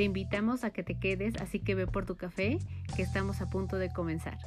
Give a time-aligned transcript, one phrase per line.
[0.00, 2.58] Te invitamos a que te quedes, así que ve por tu café,
[2.96, 4.38] que estamos a punto de comenzar.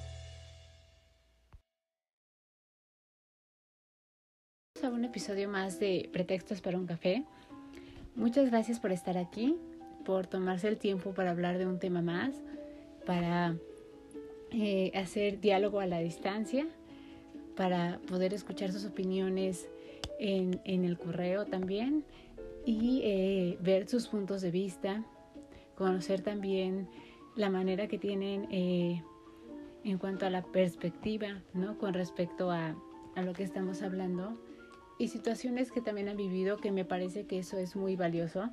[4.82, 7.24] A un episodio más de Pretextos para un café.
[8.16, 9.56] Muchas gracias por estar aquí,
[10.04, 12.34] por tomarse el tiempo para hablar de un tema más,
[13.06, 13.56] para
[14.50, 16.66] eh, hacer diálogo a la distancia,
[17.56, 19.70] para poder escuchar sus opiniones
[20.18, 22.06] en, el correo también
[22.66, 25.06] y eh, ver sus puntos de vista
[25.76, 26.88] conocer también
[27.36, 29.04] la manera que tienen eh,
[29.84, 31.78] en cuanto a la perspectiva, ¿no?
[31.78, 32.76] Con respecto a,
[33.16, 34.38] a lo que estamos hablando
[34.98, 38.50] y situaciones que también han vivido, que me parece que eso es muy valioso,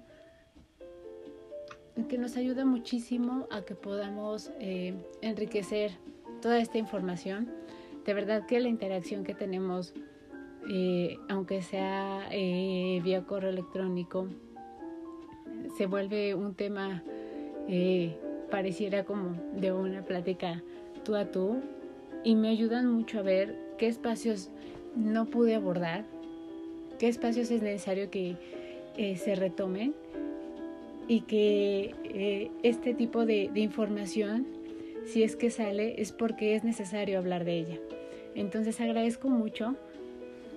[2.09, 5.93] que nos ayuda muchísimo a que podamos eh, enriquecer
[6.41, 7.51] toda esta información.
[8.07, 9.93] De verdad que la interacción que tenemos,
[10.69, 14.29] eh, aunque sea vía correo electrónico,
[15.77, 17.03] se vuelve un tema,
[17.69, 18.17] eh,
[18.51, 20.63] pareciera como de una plática
[21.05, 21.61] tú a tú,
[22.25, 24.51] y me ayudan mucho a ver qué espacios
[24.97, 26.05] no pude abordar,
[26.99, 28.37] qué espacios es necesario que
[28.97, 29.95] eh, se retomen
[31.09, 34.47] y que eh, este tipo de, de información,
[35.07, 37.79] si es que sale, es porque es necesario hablar de ella.
[38.35, 39.77] Entonces agradezco mucho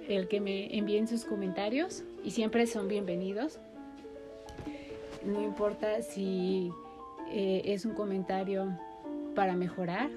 [0.08, 3.60] el que me envíen sus comentarios y siempre son bienvenidos
[5.26, 6.72] no importa si
[7.32, 8.78] eh, es un comentario
[9.36, 10.10] para mejorar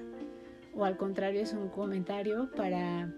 [0.75, 3.11] o al contrario es un comentario para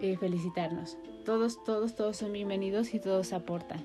[0.00, 0.96] eh, felicitarnos.
[1.24, 3.80] Todos, todos, todos son bienvenidos y todos aportan.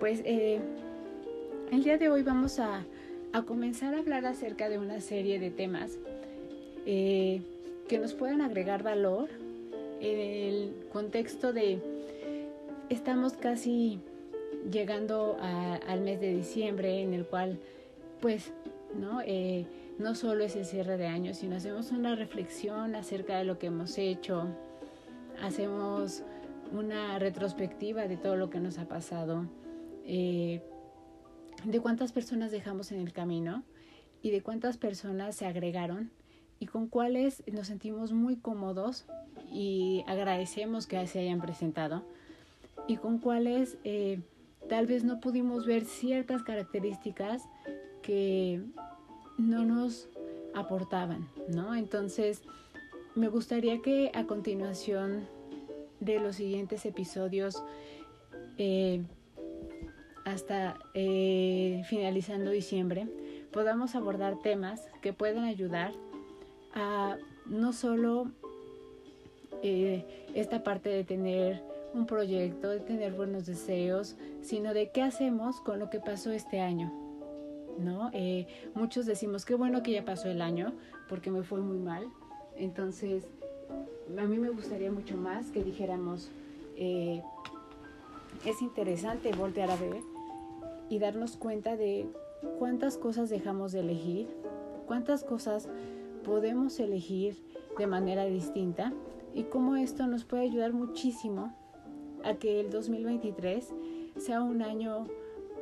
[0.00, 0.60] Pues eh,
[1.72, 2.84] el día de hoy vamos a,
[3.32, 5.98] a, comenzar a hablar acerca de una serie de temas
[6.84, 9.28] que nos pueden agregar valor
[10.00, 11.78] en el contexto de
[12.88, 14.00] estamos casi
[14.70, 17.58] llegando al mes de diciembre en el cual
[18.20, 18.52] pues
[18.98, 19.66] no eh,
[19.98, 23.66] no solo es el cierre de año sino hacemos una reflexión acerca de lo que
[23.66, 24.46] hemos hecho
[25.42, 26.22] hacemos
[26.72, 29.46] una retrospectiva de todo lo que nos ha pasado
[30.04, 30.62] eh,
[31.64, 33.62] de cuántas personas dejamos en el camino
[34.22, 36.10] y de cuántas personas se agregaron
[36.60, 39.06] y con cuáles nos sentimos muy cómodos
[39.50, 42.04] y agradecemos que se hayan presentado
[42.86, 44.20] y con cuáles eh,
[44.68, 47.42] tal vez no pudimos ver ciertas características
[48.02, 48.62] que
[49.38, 50.08] no nos
[50.54, 51.74] aportaban, ¿no?
[51.74, 52.42] Entonces,
[53.14, 55.26] me gustaría que a continuación
[56.00, 57.62] de los siguientes episodios,
[58.58, 59.02] eh,
[60.24, 63.08] hasta eh, finalizando diciembre,
[63.52, 65.92] podamos abordar temas que puedan ayudar
[66.74, 68.30] a no solo
[69.62, 71.62] eh, esta parte de tener
[71.94, 76.60] un proyecto, de tener buenos deseos, sino de qué hacemos con lo que pasó este
[76.60, 76.92] año.
[77.78, 78.10] ¿No?
[78.12, 80.72] Eh, muchos decimos qué bueno que ya pasó el año
[81.08, 82.08] porque me fue muy mal.
[82.56, 83.24] Entonces,
[84.16, 86.28] a mí me gustaría mucho más que dijéramos,
[86.76, 87.22] eh,
[88.44, 90.02] es interesante voltear a ver
[90.88, 92.08] y darnos cuenta de
[92.58, 94.28] cuántas cosas dejamos de elegir,
[94.86, 95.68] cuántas cosas
[96.24, 97.36] podemos elegir
[97.78, 98.92] de manera distinta
[99.34, 101.54] y cómo esto nos puede ayudar muchísimo
[102.24, 103.72] a que el 2023
[104.16, 105.06] sea un año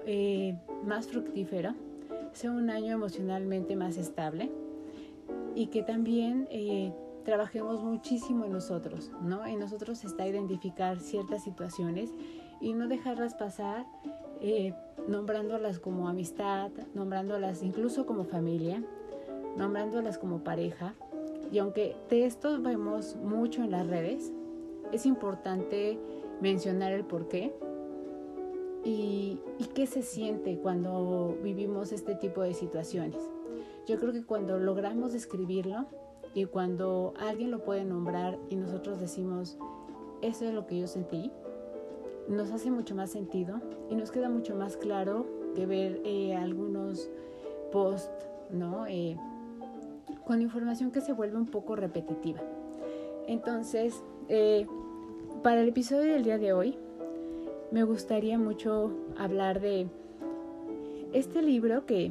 [0.06, 1.74] eh, más fructífero,
[2.32, 4.50] sea un año emocionalmente más estable
[5.54, 6.92] y que también eh,
[7.24, 9.44] trabajemos muchísimo en nosotros, ¿no?
[9.46, 12.12] En nosotros está identificar ciertas situaciones
[12.60, 13.84] y no dejarlas pasar
[14.40, 14.74] eh,
[15.08, 18.82] nombrándolas como amistad, nombrándolas incluso como familia,
[19.56, 20.94] nombrándolas como pareja.
[21.50, 24.32] Y aunque de esto vemos mucho en las redes,
[24.92, 25.98] es importante
[26.40, 27.54] mencionar el por qué
[28.84, 29.40] y,
[29.74, 33.18] qué se siente cuando vivimos este tipo de situaciones.
[33.86, 35.86] Yo creo que cuando logramos describirlo
[36.34, 39.58] y cuando alguien lo puede nombrar y nosotros decimos,
[40.22, 41.30] eso es lo que yo sentí,
[42.28, 43.60] nos hace mucho más sentido
[43.90, 47.10] y nos queda mucho más claro que ver eh, algunos
[47.72, 48.86] posts, ¿no?
[48.86, 49.16] Eh,
[50.24, 52.40] con información que se vuelve un poco repetitiva.
[53.26, 54.66] Entonces, eh,
[55.46, 56.76] para el episodio del día de hoy,
[57.70, 59.86] me gustaría mucho hablar de
[61.12, 62.10] este libro que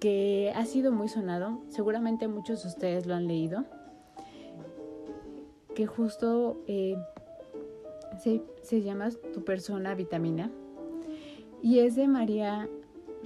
[0.00, 3.66] que ha sido muy sonado, seguramente muchos de ustedes lo han leído,
[5.74, 6.96] que justo eh,
[8.18, 10.50] se, se llama Tu persona vitamina
[11.60, 12.66] y es de María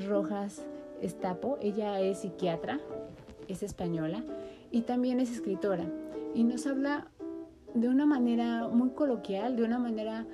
[0.05, 0.67] Rojas
[1.01, 2.81] Estapo, ella es psiquiatra,
[3.47, 4.25] es española
[4.73, 5.87] y también es escritora
[6.35, 7.07] y nos habla
[7.75, 10.27] de una manera muy coloquial, de una manera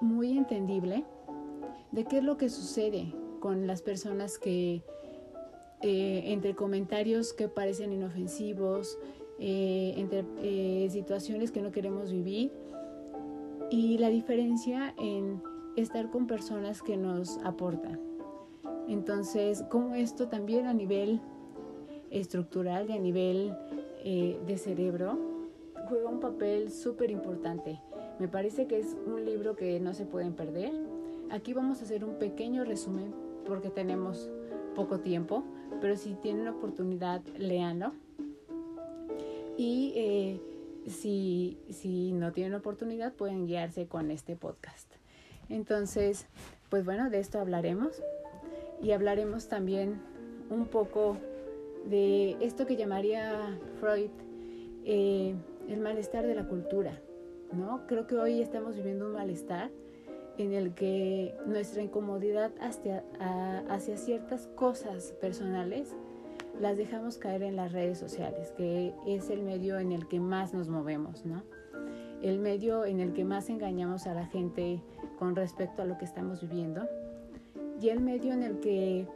[0.00, 1.04] muy entendible,
[1.90, 4.82] de qué es lo que sucede con las personas que
[5.82, 8.98] eh, entre comentarios que parecen inofensivos,
[9.38, 12.52] eh, entre eh, situaciones que no queremos vivir
[13.70, 15.42] y la diferencia en
[15.76, 18.00] estar con personas que nos aportan.
[18.88, 21.20] Entonces, como esto también a nivel
[22.10, 23.56] estructural y a nivel
[24.04, 25.31] de cerebro
[25.92, 27.78] juega un papel súper importante.
[28.18, 30.72] Me parece que es un libro que no se pueden perder.
[31.30, 33.12] Aquí vamos a hacer un pequeño resumen
[33.44, 34.30] porque tenemos
[34.74, 35.44] poco tiempo,
[35.82, 37.92] pero si tienen oportunidad, léanlo.
[39.58, 40.40] Y eh,
[40.88, 44.90] si, si no tienen oportunidad, pueden guiarse con este podcast.
[45.50, 46.26] Entonces,
[46.70, 48.02] pues bueno, de esto hablaremos.
[48.82, 50.00] Y hablaremos también
[50.48, 51.18] un poco
[51.84, 54.08] de esto que llamaría Freud
[54.86, 55.34] eh,
[55.68, 57.00] el malestar de la cultura.
[57.52, 57.86] ¿no?
[57.86, 59.70] Creo que hoy estamos viviendo un malestar
[60.38, 63.04] en el que nuestra incomodidad hacia,
[63.96, 65.94] ciertas cosas personales
[66.60, 70.54] las dejamos caer en las redes sociales, que es el medio en el que más
[70.54, 71.42] nos movemos, ¿no?
[72.22, 74.80] El medio en el que más engañamos a la gente
[75.18, 76.88] con respecto a lo que estamos viviendo
[77.80, 79.08] y el medio en el que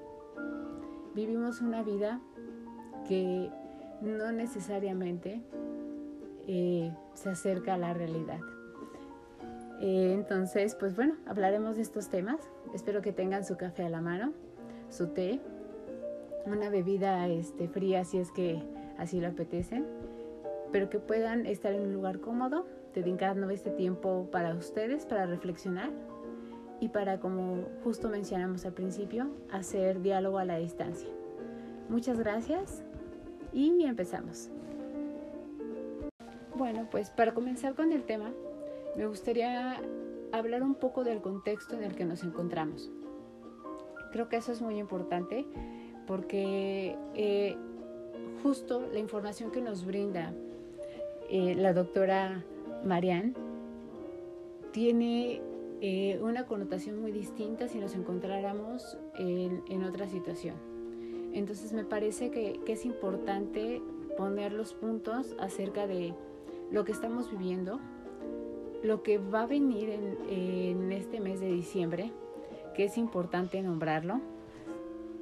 [1.15, 2.21] vivimos una vida
[3.07, 3.51] que
[4.01, 5.41] no necesariamente
[6.47, 8.41] eh, se acerca a la realidad.
[9.81, 12.41] Eh, entonces, pues bueno, hablaremos de estos temas.
[12.75, 14.33] Espero que tengan su café a la mano,
[14.89, 15.41] su té,
[16.47, 18.63] una bebida este, fría si es que
[18.99, 19.85] así lo apetecen,
[20.73, 25.91] pero que puedan estar en un lugar cómodo, dedicando este tiempo para ustedes, para reflexionar
[26.81, 31.09] y para, como justo mencionamos al principio, hacer diálogo a la distancia.
[31.89, 32.83] Muchas gracias
[33.53, 34.51] y empezamos.
[36.57, 38.33] Bueno, pues para comenzar con el tema,
[38.97, 39.79] me gustaría
[40.33, 42.91] hablar un poco del contexto en el que nos encontramos.
[44.11, 45.45] Creo que eso es muy importante
[46.07, 47.57] porque eh,
[48.43, 50.33] justo la información que nos brinda
[51.29, 52.43] eh, la doctora
[52.85, 53.35] Marianne
[54.73, 55.43] tiene
[55.83, 60.55] eh, una connotación muy distinta si nos encontráramos en, otra situación.
[61.35, 63.83] Entonces me parece que, que, es importante
[64.17, 66.15] poner los puntos acerca de
[66.71, 67.81] lo que estamos viviendo
[68.83, 72.13] lo que va a venir en, este mes de diciembre,
[72.75, 74.21] que es importante nombrarlo,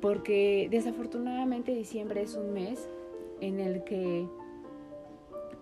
[0.01, 2.89] porque desafortunadamente diciembre es un mes
[3.41, 4.29] en el que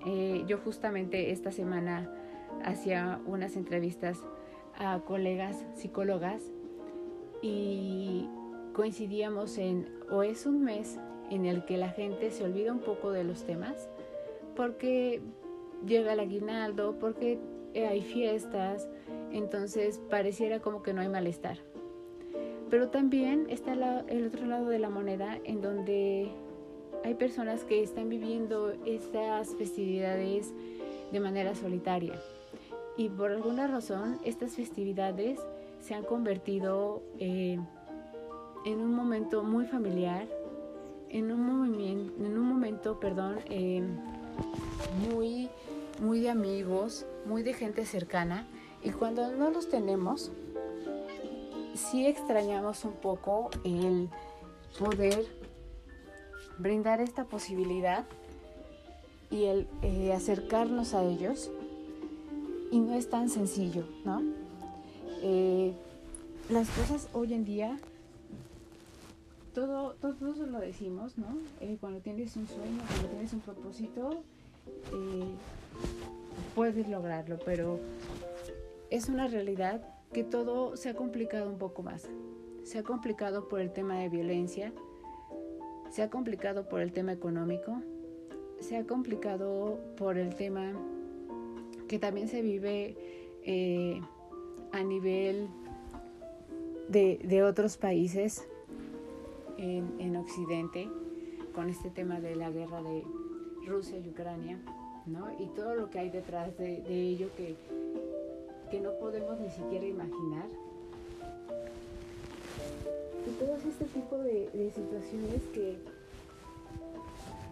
[0.05, 2.13] eh, yo justamente esta semana
[2.65, 4.19] hacía unas entrevistas
[4.77, 6.43] a colegas psicólogas
[7.41, 8.29] y
[8.73, 10.99] coincidíamos en o es un mes
[11.31, 13.89] en el que la gente se olvida un poco de los temas
[14.57, 15.21] porque
[15.87, 17.39] llega el aguinaldo, porque
[17.75, 18.89] eh, hay fiestas,
[19.31, 21.59] entonces pareciera como que no hay malestar.
[22.71, 23.73] Pero también está
[24.09, 26.33] el otro lado de la moneda en donde
[27.05, 30.55] hay personas que están viviendo estas festividades
[31.11, 32.15] de manera solitaria.
[32.97, 35.41] Y por alguna razón estas festividades
[35.81, 37.59] se han convertido eh,
[38.65, 40.27] en un momento muy familiar,
[41.09, 43.83] en un, en un momento, perdón, eh,
[45.11, 45.51] muy
[46.03, 48.47] muy de amigos, muy de gente cercana.
[48.83, 50.33] Y cuando no los tenemos,
[51.75, 54.11] sí extrañamos un poco el
[54.79, 55.25] poder
[56.59, 58.05] brindar esta posibilidad
[59.31, 61.51] y el eh, acercarnos a ellos.
[62.73, 64.23] Y no es tan sencillo, ¿no?
[65.23, 65.73] Eh,
[66.51, 67.79] las cosas hoy en día,
[69.55, 71.29] todo, todos lo decimos, ¿no?
[71.61, 74.25] Eh, cuando tienes un sueño, cuando tienes un propósito,
[76.55, 77.79] puedes lograrlo, pero
[78.91, 79.83] es una realidad
[80.13, 82.09] que todo se ha complicado un poco más.
[82.65, 84.73] Se ha complicado por el tema de violencia,
[85.91, 87.83] se ha complicado por el tema económico,
[88.61, 90.73] se ha complicado por el tema
[91.89, 92.97] que también se vive
[93.43, 94.01] eh,
[94.73, 95.49] a nivel
[96.89, 98.47] de, otros países
[99.59, 100.89] en, en Occidente
[101.55, 103.05] con este tema de la guerra de
[103.67, 104.59] Rusia y Ucrania.
[105.39, 107.57] Y todo lo que hay detrás de, ello que,
[108.71, 110.47] que no podemos ni siquiera imaginar.
[113.39, 115.79] todos este tipo de, situaciones que,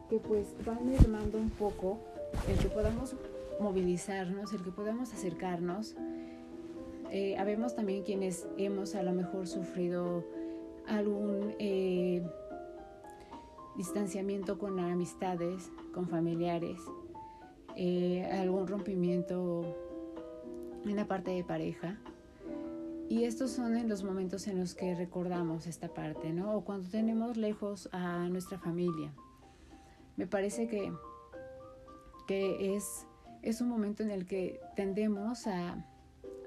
[0.09, 1.99] que pues van mermando un poco
[2.49, 3.17] el que podamos
[3.59, 5.97] movilizarnos, el que podamos acercarnos.
[7.11, 10.25] Eh, habemos también quienes hemos a lo mejor sufrido
[10.87, 12.23] algún eh,
[13.77, 16.79] distanciamiento con amistades, con familiares,
[17.77, 19.65] eh, algún rompimiento
[20.85, 21.99] en la parte de pareja.
[23.09, 26.55] Y estos son en los momentos en los que recordamos esta parte, ¿no?
[26.55, 29.13] O cuando tenemos lejos a nuestra familia.
[30.17, 30.93] Me parece que,
[32.29, 33.07] que es,
[33.43, 35.85] es un momento en el que tendemos a,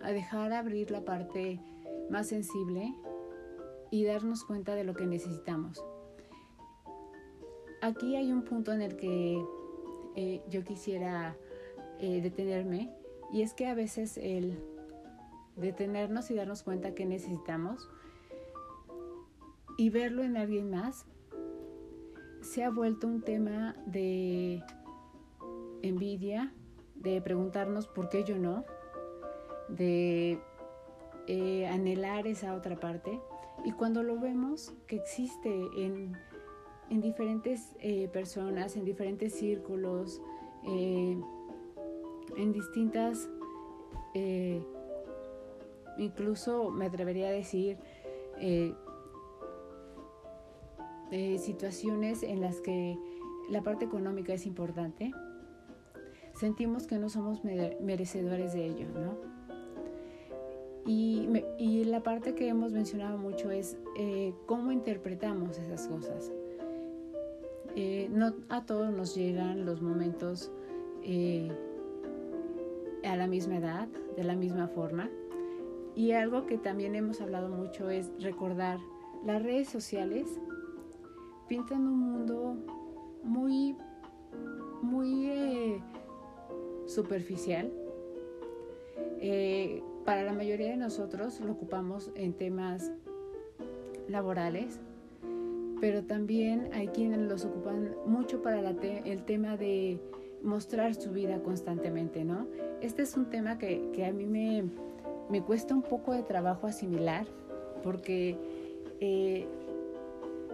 [0.01, 1.59] a dejar abrir la parte
[2.09, 2.93] más sensible
[3.91, 5.83] y darnos cuenta de lo que necesitamos.
[7.81, 9.43] Aquí hay un punto en el que
[10.15, 11.35] eh, yo quisiera
[11.99, 12.91] eh, detenerme
[13.31, 14.59] y es que a veces el
[15.55, 17.89] detenernos y darnos cuenta que necesitamos
[19.77, 21.05] y verlo en alguien más
[22.41, 24.61] se ha vuelto un tema de
[25.81, 26.53] envidia,
[26.95, 28.65] de preguntarnos por qué yo no,
[29.69, 30.39] de
[31.27, 33.19] eh, anhelar esa otra parte.
[33.63, 36.17] Y cuando lo vemos que existe en,
[36.93, 40.21] en diferentes eh, personas, en diferentes círculos,
[40.65, 41.17] eh,
[42.37, 43.27] en distintas
[45.97, 47.77] incluso me atrevería a decir,
[48.39, 48.73] eh,
[51.11, 52.97] eh, situaciones en las que
[53.49, 55.11] la parte económica es importante,
[56.33, 59.33] sentimos que no somos merecedores de ello, ¿no?
[60.85, 66.29] Y, y, la parte que hemos mencionado mucho es eh, cómo interpretamos esas cosas.
[67.75, 70.51] No a todos nos llegan los momentos
[73.03, 75.09] a la misma edad, de la misma forma.
[75.95, 78.79] Y algo que también hemos hablado mucho es recordar,
[79.25, 80.27] las redes sociales
[81.47, 82.55] pintan un mundo
[83.23, 83.75] muy,
[84.81, 85.83] muy eh,
[86.87, 87.71] superficial.
[89.19, 92.91] Eh, para la mayoría de nosotros lo ocupamos en temas
[94.07, 94.79] laborales,
[95.83, 99.99] pero también hay quienes los ocupan mucho para el tema de
[100.41, 102.47] mostrar su vida constantemente, ¿no?
[102.79, 104.63] Este es un tema que, que a mí me,
[105.29, 107.27] me cuesta un poco de trabajo asimilar
[107.83, 108.37] porque
[109.01, 109.45] eh,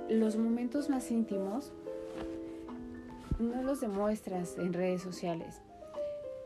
[0.10, 1.74] los momentos más íntimos
[3.38, 5.62] no los demuestras en redes sociales.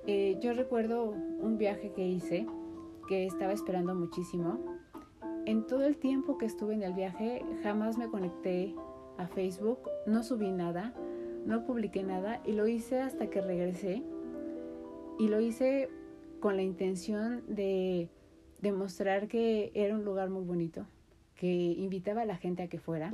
[0.08, 2.46] Eh, yo recuerdo un viaje que hice
[3.08, 4.73] que estaba esperando muchísimo.
[5.46, 8.74] En todo el tiempo que estuve en el viaje jamás me conecté
[9.18, 10.94] a Facebook, no subí nada,
[11.46, 14.04] no publiqué nada y lo hice hasta que regresé.
[15.20, 15.90] Y lo hice
[16.40, 18.10] con la intención de
[18.62, 20.86] demostrar que era un lugar muy bonito,
[21.36, 23.14] que invitaba a la gente a que fuera.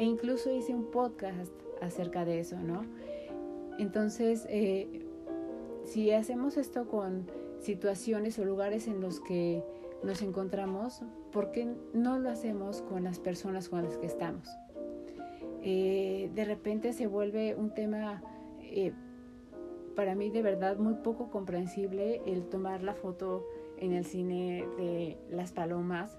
[0.00, 2.82] E incluso hice un podcast acerca de eso, ¿no?
[3.78, 5.06] Entonces, eh,
[5.84, 7.30] si hacemos esto con
[7.60, 9.62] situaciones o lugares en los que
[10.02, 11.02] nos encontramos,
[11.34, 14.48] ¿por qué no lo hacemos con las personas con las que estamos?
[15.62, 18.22] Eh, de repente se vuelve un tema
[18.60, 18.92] eh,
[19.96, 23.44] para mí de verdad muy poco comprensible el tomar la foto
[23.78, 26.16] en el cine de Las Palomas,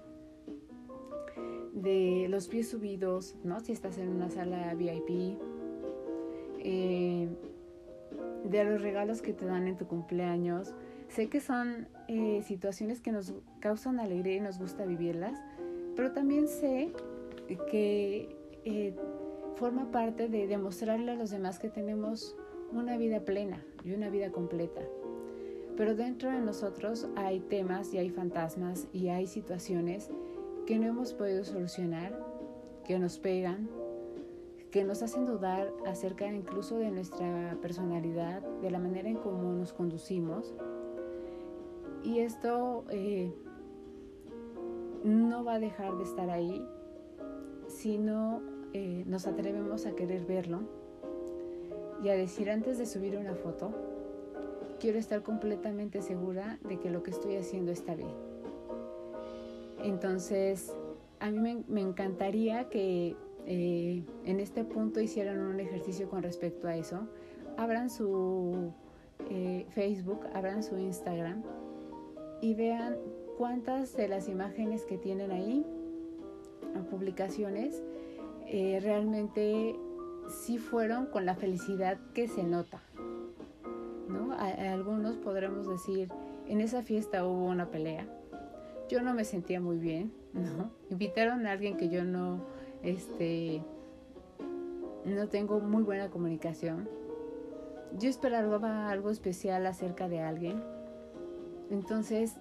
[1.72, 3.60] de los pies subidos, ¿no?
[3.60, 5.38] Si estás en una sala VIP,
[6.58, 7.28] eh,
[8.44, 10.74] de los regalos que te dan en tu cumpleaños.
[11.08, 13.34] Sé que son eh, situaciones que nos
[13.66, 15.42] causan alegría y nos gusta vivirlas,
[15.96, 16.92] pero también sé
[17.68, 18.94] que eh,
[19.56, 22.36] forma parte de demostrarle a los demás que tenemos
[22.70, 24.82] una vida plena y una vida completa.
[25.76, 30.10] Pero dentro de nosotros hay temas y hay fantasmas y hay situaciones
[30.64, 32.16] que no hemos podido solucionar,
[32.84, 33.68] que nos pegan,
[34.70, 39.72] que nos hacen dudar acerca incluso de nuestra personalidad, de la manera en cómo nos
[39.72, 40.54] conducimos.
[42.04, 43.32] Y esto eh,
[45.04, 46.64] no va a dejar de estar ahí
[47.68, 50.60] si no eh, nos atrevemos a querer verlo
[52.02, 53.70] y a decir antes de subir una foto,
[54.80, 58.14] quiero estar completamente segura de que lo que estoy haciendo está bien.
[59.82, 60.74] Entonces,
[61.20, 66.76] a mí me, encantaría que eh, en este punto hicieran un ejercicio con respecto a
[66.76, 67.08] eso.
[67.56, 68.72] Abran su
[69.30, 71.42] eh, Facebook, abran su Instagram
[72.40, 72.96] y vean
[73.36, 75.64] cuántas de las imágenes que tienen ahí,
[76.90, 77.82] publicaciones,
[78.46, 79.74] eh, realmente
[80.28, 82.82] sí fueron con la felicidad que se nota
[85.26, 86.08] podremos decir,
[86.46, 88.06] en esa fiesta hubo una pelea.
[88.88, 90.70] Yo no me sentía muy bien, ¿no?
[90.90, 92.40] Invitaron a alguien que yo no,
[92.82, 93.60] este,
[95.04, 96.88] no tengo muy buena comunicación.
[97.98, 100.62] Yo esperaba algo especial acerca de alguien.
[101.70, 102.36] Entonces,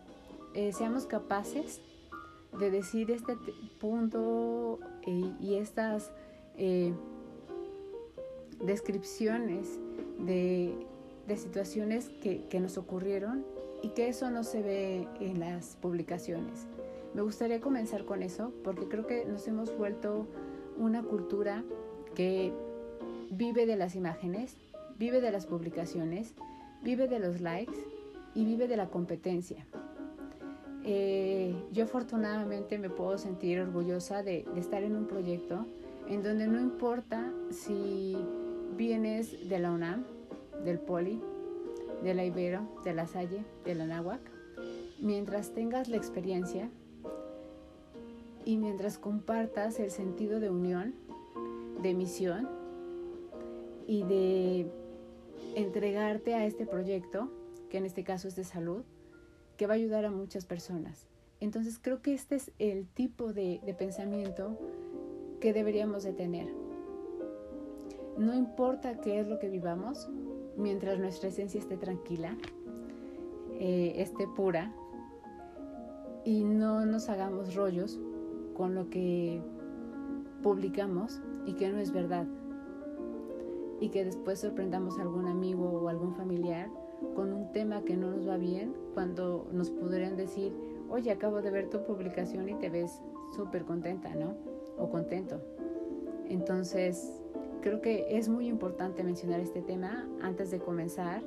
[0.55, 1.81] eh, seamos capaces
[2.57, 3.35] de decir este
[3.79, 6.11] punto eh, y estas
[6.57, 6.93] eh,
[8.63, 9.79] descripciones
[10.19, 10.73] de,
[11.35, 13.45] situaciones que, que nos ocurrieron
[13.81, 16.67] y que eso no se ve en las publicaciones.
[17.13, 20.25] Me gustaría comenzar con eso porque creo que nos hemos vuelto
[20.77, 21.63] una cultura
[22.13, 22.53] que
[23.29, 24.55] vive de las imágenes,
[24.97, 26.33] vive de las publicaciones,
[26.81, 27.77] vive de los likes
[28.33, 29.65] y vive de la competencia.
[30.87, 35.65] Eh, yo afortunadamente me puedo sentir orgullosa de, estar en un proyecto
[36.07, 38.15] en donde no importa si
[38.77, 40.05] vienes de la UNAM,
[40.63, 41.19] del Poli,
[42.03, 44.21] de la Ibero, de la Salle, de la Náhuac,
[44.99, 46.69] mientras tengas la experiencia
[48.45, 50.93] y mientras compartas el sentido de unión,
[51.81, 52.47] de misión
[53.87, 54.71] y de
[55.55, 57.31] entregarte a este proyecto,
[57.71, 58.83] que en este caso es de salud,
[59.57, 61.07] que va a ayudar a muchas personas.
[61.39, 64.57] Entonces creo que este es el tipo de, pensamiento
[65.39, 66.47] que deberíamos de tener.
[68.17, 70.09] No importa qué es lo que vivamos,
[70.57, 72.37] mientras nuestra esencia esté tranquila,
[73.59, 74.73] eh, esté pura
[76.23, 77.99] y no nos hagamos rollos
[78.55, 79.41] con lo que
[80.41, 82.25] publicamos y que no es verdad.
[83.81, 86.69] Y que después sorprendamos a algún amigo o algún familiar
[87.15, 90.53] con un tema que no nos va bien cuando nos podrían decir,
[90.89, 93.01] oye, acabo de ver tu publicación y te ves
[93.35, 94.35] súper contenta, ¿no?
[94.77, 95.41] O contento.
[96.29, 97.21] Entonces,
[97.61, 101.21] creo que es muy importante mencionar este tema antes de comenzar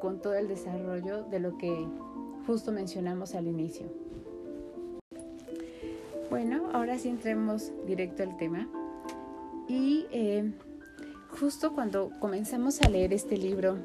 [0.00, 1.86] con todo el desarrollo de lo que
[2.46, 3.86] justo mencionamos al inicio.
[6.30, 8.68] Bueno, ahora sí entremos directo al tema.
[9.68, 10.52] Y eh,
[11.38, 13.76] justo cuando comenzamos a leer este libro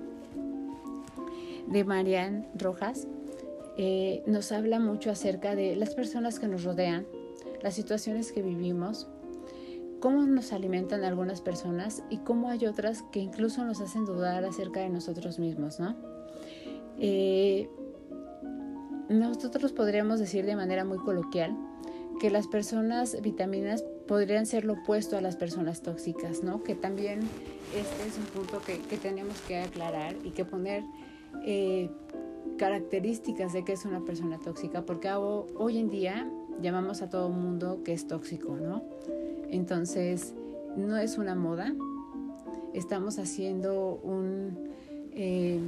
[1.67, 3.07] de Marian Rojas,
[3.77, 7.05] eh, nos habla mucho acerca de las personas que nos rodean,
[7.61, 9.07] las situaciones que vivimos,
[9.99, 14.79] cómo nos alimentan algunas personas y cómo hay otras que incluso nos hacen dudar acerca
[14.79, 15.95] de nosotros mismos, ¿no?
[16.99, 17.69] Eh,
[19.09, 21.55] nosotros podríamos decir de manera muy coloquial
[22.19, 26.63] que las personas vitaminas podrían ser lo opuesto a las personas tóxicas, ¿no?
[26.63, 27.19] Que también
[27.75, 30.83] este es un punto que, que tenemos que aclarar y que poner
[31.45, 31.89] eh,
[32.57, 37.83] características de que es una persona tóxica, porque hoy en día llamamos a todo mundo
[37.83, 38.83] que es tóxico, ¿no?
[39.49, 40.33] Entonces,
[40.75, 41.73] no es una moda,
[42.73, 44.69] estamos haciendo un
[45.11, 45.59] eh,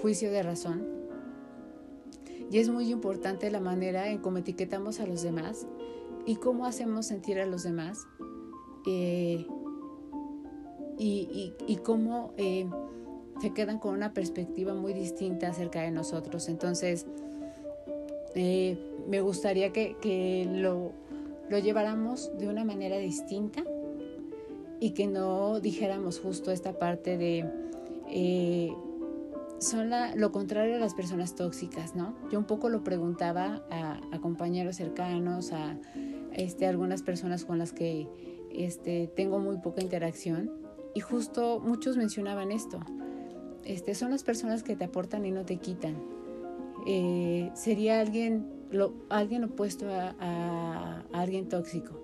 [0.00, 0.86] juicio de razón
[2.50, 5.66] y es muy importante la manera en cómo etiquetamos a los demás
[6.26, 8.06] y cómo hacemos sentir a los demás
[8.86, 9.46] eh,
[10.98, 12.34] y, y, cómo
[13.42, 16.48] se quedan con una perspectiva muy distinta acerca de nosotros.
[16.48, 17.06] Entonces,
[18.36, 18.78] eh,
[19.08, 20.92] me gustaría que, lo,
[21.50, 23.64] lleváramos de una manera distinta
[24.78, 27.44] y que no dijéramos justo esta parte de
[28.08, 28.72] eh,
[29.58, 32.14] son lo contrario a las personas tóxicas, ¿no?
[32.30, 35.76] Yo un poco lo preguntaba a, compañeros cercanos, a
[36.32, 38.08] este, algunas personas con las que
[38.52, 40.48] este, tengo muy poca interacción
[40.94, 42.78] y justo muchos mencionaban esto.
[43.64, 45.96] Este, son las personas que te aportan y no te quitan.
[46.86, 48.46] Eh, sería alguien,
[49.08, 51.94] alguien opuesto a, alguien tóxico.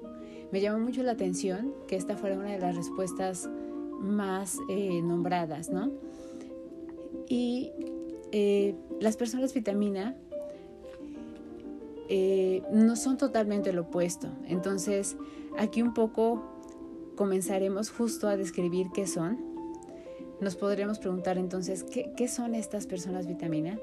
[0.52, 3.48] Me llamó mucho la atención que esta fuera una de las respuestas
[4.00, 5.90] más eh, nombradas, ¿no?
[7.28, 7.72] Y
[8.32, 10.16] eh, las personas vitamina
[12.72, 14.28] no son totalmente lo opuesto.
[14.46, 15.18] Entonces,
[15.58, 16.42] aquí un poco
[17.16, 19.47] comenzaremos justo a describir qué son
[20.40, 23.78] nos podríamos preguntar entonces, ¿qué, son estas personas vitamina?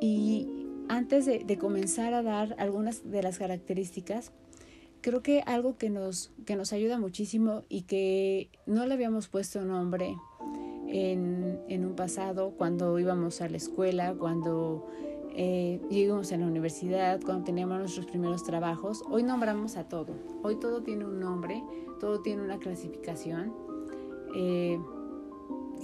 [0.00, 0.48] Y
[0.88, 4.32] antes de, comenzar a dar algunas de las características,
[5.00, 9.62] creo que algo que nos, que nos ayuda muchísimo y que no le habíamos puesto
[9.62, 10.16] nombre
[10.86, 14.86] en, en un pasado, cuando íbamos a la escuela, cuando
[15.40, 20.14] eh, llegamos a la universidad, cuando teníamos nuestros primeros trabajos, hoy nombramos a todo.
[20.42, 21.62] Hoy todo tiene un nombre,
[22.00, 23.52] todo tiene una clasificación.
[24.34, 24.80] Eh,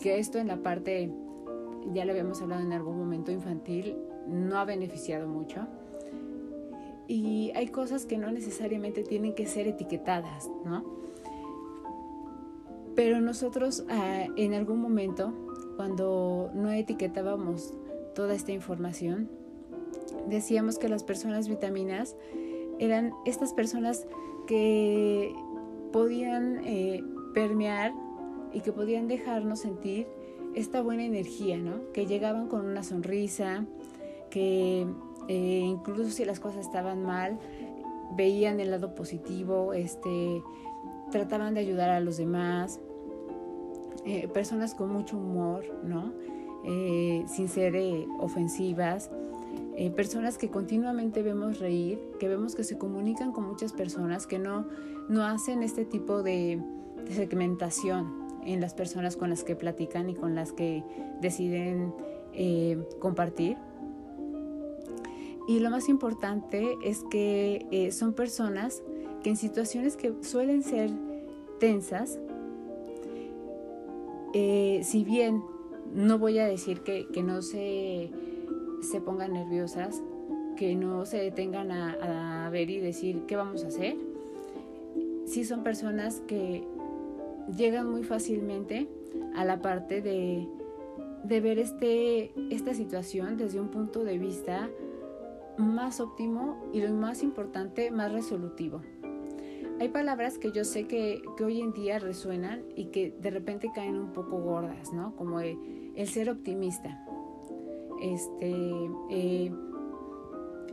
[0.03, 1.11] que esto en la parte,
[1.93, 5.67] ya lo habíamos hablado en algún momento infantil, no ha beneficiado mucho.
[7.07, 10.85] Y hay cosas que no necesariamente tienen que ser etiquetadas, ¿no?
[12.95, 15.33] Pero nosotros ah, en algún momento,
[15.77, 17.75] cuando no etiquetábamos
[18.15, 19.29] toda esta información,
[20.29, 22.17] decíamos que las personas vitaminas
[22.79, 24.07] eran estas personas
[24.47, 25.35] que
[25.93, 27.03] podían eh,
[27.35, 27.93] permear
[28.55, 30.07] y que podían dejarnos sentir
[30.55, 31.93] esta buena energía, ¿no?
[31.93, 33.67] Que llegaban con una sonrisa,
[34.31, 34.87] que
[35.29, 37.39] eh, incluso si las cosas estaban mal,
[38.17, 40.43] veían el lado positivo, este,
[41.11, 42.81] trataban de ayudar a los demás,
[44.07, 46.13] eh, personas con mucho humor, ¿no?
[46.65, 47.75] Eh, sin ser
[48.19, 49.11] ofensivas,
[49.97, 54.67] personas que continuamente vemos reír, que vemos que se comunican con muchas personas, que no,
[55.09, 56.63] no hacen este tipo de
[57.11, 60.83] segmentación en las personas con las que platican y con las que
[61.21, 61.93] deciden
[62.99, 63.57] compartir.
[65.47, 68.83] Y lo más importante es que eh, son personas
[69.23, 70.91] que en situaciones que suelen ser
[71.61, 72.19] tensas,
[74.33, 75.43] eh, si bien
[75.95, 78.11] no voy a decir que, no se,
[78.83, 80.03] se, pongan nerviosas,
[80.57, 83.97] que no se detengan a, ver y decir qué vamos a hacer,
[85.27, 86.65] sí son personas que
[87.57, 88.89] llegan muy fácilmente
[89.35, 90.49] a la parte de,
[91.25, 94.71] de ver este, esta situación desde un punto de vista
[95.59, 98.83] más óptimo y lo más importante, más resolutivo.
[99.81, 103.97] Hay palabras que yo sé que, hoy en día resuenan y que de repente caen
[103.97, 105.17] un poco gordas, ¿no?
[105.17, 105.59] Como el,
[106.07, 107.05] ser optimista.
[108.01, 108.53] Este,
[109.11, 109.53] eh,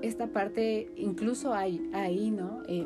[0.01, 2.62] esta parte, incluso hay ahí, ¿no?
[2.67, 2.86] Eh,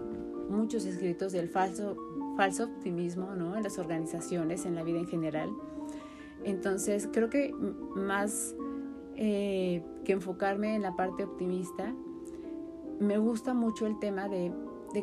[0.49, 1.97] muchos escritos del falso,
[2.35, 3.55] falso optimismo, ¿no?
[3.55, 5.49] En las organizaciones, en la vida en general.
[6.43, 7.53] Entonces, creo que
[7.95, 8.55] más
[9.17, 11.93] eh, que enfocarme en la parte optimista.
[12.99, 14.51] Me gusta mucho el tema de,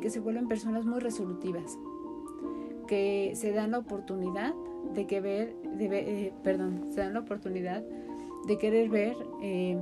[0.01, 1.79] que se vuelven personas muy resolutivas,
[2.87, 4.55] que se dan la oportunidad
[4.95, 5.87] de ver, de,
[6.27, 7.83] eh, perdón, se dan la oportunidad
[8.47, 9.79] de querer ver eh,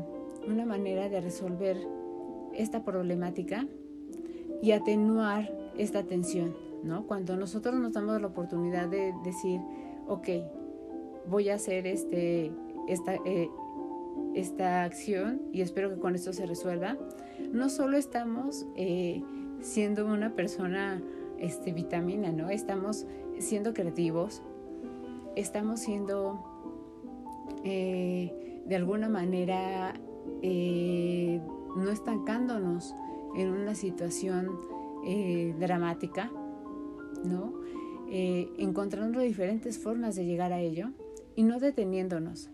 [0.46, 1.76] una manera de resolver
[2.54, 3.66] esta problemática
[4.62, 7.06] y atenuar esta tensión, ¿no?
[7.06, 9.60] Cuando nosotros nos damos la oportunidad de decir,
[10.06, 10.28] ok,
[11.26, 12.52] voy a hacer este,
[12.88, 13.16] esta,
[14.34, 16.96] esta acción y espero que con esto se resuelva,
[17.52, 19.22] no solo estamos eh,
[19.60, 21.02] siendo una persona
[21.38, 22.50] este, vitamina, ¿no?
[22.50, 23.06] Estamos
[23.38, 24.42] siendo creativos,
[25.36, 26.44] estamos siendo
[27.64, 29.94] eh, de alguna manera
[30.42, 31.40] eh,
[31.76, 32.94] no estancándonos
[33.34, 34.50] en una situación
[35.58, 36.30] dramática,
[37.24, 37.60] ¿no?
[38.12, 40.90] encontrando diferentes formas de llegar a ello
[41.36, 42.50] y no deteniéndonos.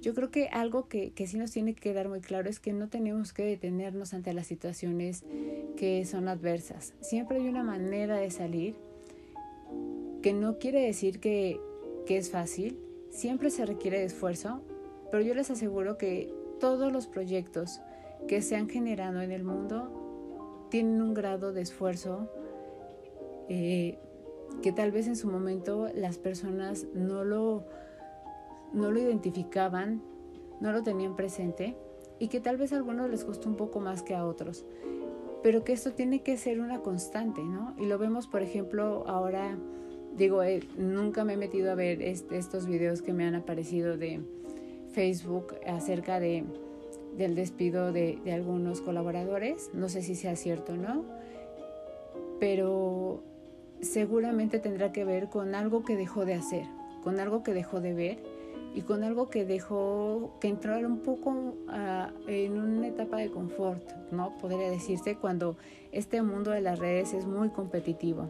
[0.00, 2.72] Yo creo que algo que, que sí nos tiene que quedar muy claro es que
[2.72, 5.24] no tenemos que detenernos ante las situaciones
[5.76, 6.94] que son adversas.
[7.00, 8.76] Siempre hay una manera de salir
[10.22, 11.60] que no quiere decir que,
[12.06, 12.78] que es fácil,
[13.10, 14.62] siempre se requiere de esfuerzo,
[15.10, 17.80] pero yo les aseguro que todos los proyectos
[18.28, 22.30] que se han generado en el mundo tienen un grado de esfuerzo
[23.48, 23.98] eh,
[24.62, 27.64] que tal vez en su momento las personas no lo
[28.72, 30.00] no lo identificaban,
[30.60, 31.76] no lo tenían presente
[32.18, 34.64] y que tal vez a algunos les costó un poco más que a otros,
[35.42, 37.74] pero que esto tiene que ser una constante, ¿no?
[37.78, 39.56] Y lo vemos, por ejemplo, ahora,
[40.16, 44.20] digo, eh, nunca me he metido a ver estos videos que me han aparecido de
[44.92, 46.44] Facebook acerca de,
[47.16, 51.04] del despido de, de algunos colaboradores, no sé si sea cierto o no,
[52.38, 53.22] pero
[53.82, 56.64] seguramente tendrá que ver con algo que dejó de hacer,
[57.02, 58.18] con algo que dejó de ver
[58.74, 61.54] y con algo que dejó que entrar un poco
[62.26, 64.36] en una etapa de confort, ¿no?
[64.38, 65.56] Podría decirse cuando
[65.92, 68.28] este mundo de las redes es muy competitivo.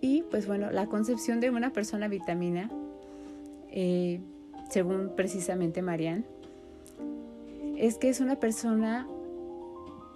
[0.00, 2.70] Y pues bueno, la concepción de una persona vitamina,
[3.70, 4.20] eh,
[4.68, 6.24] según precisamente Marianne,
[7.78, 9.06] es que es una persona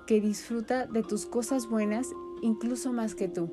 [0.06, 2.10] que disfruta de tus cosas buenas
[2.42, 3.48] incluso más que tú.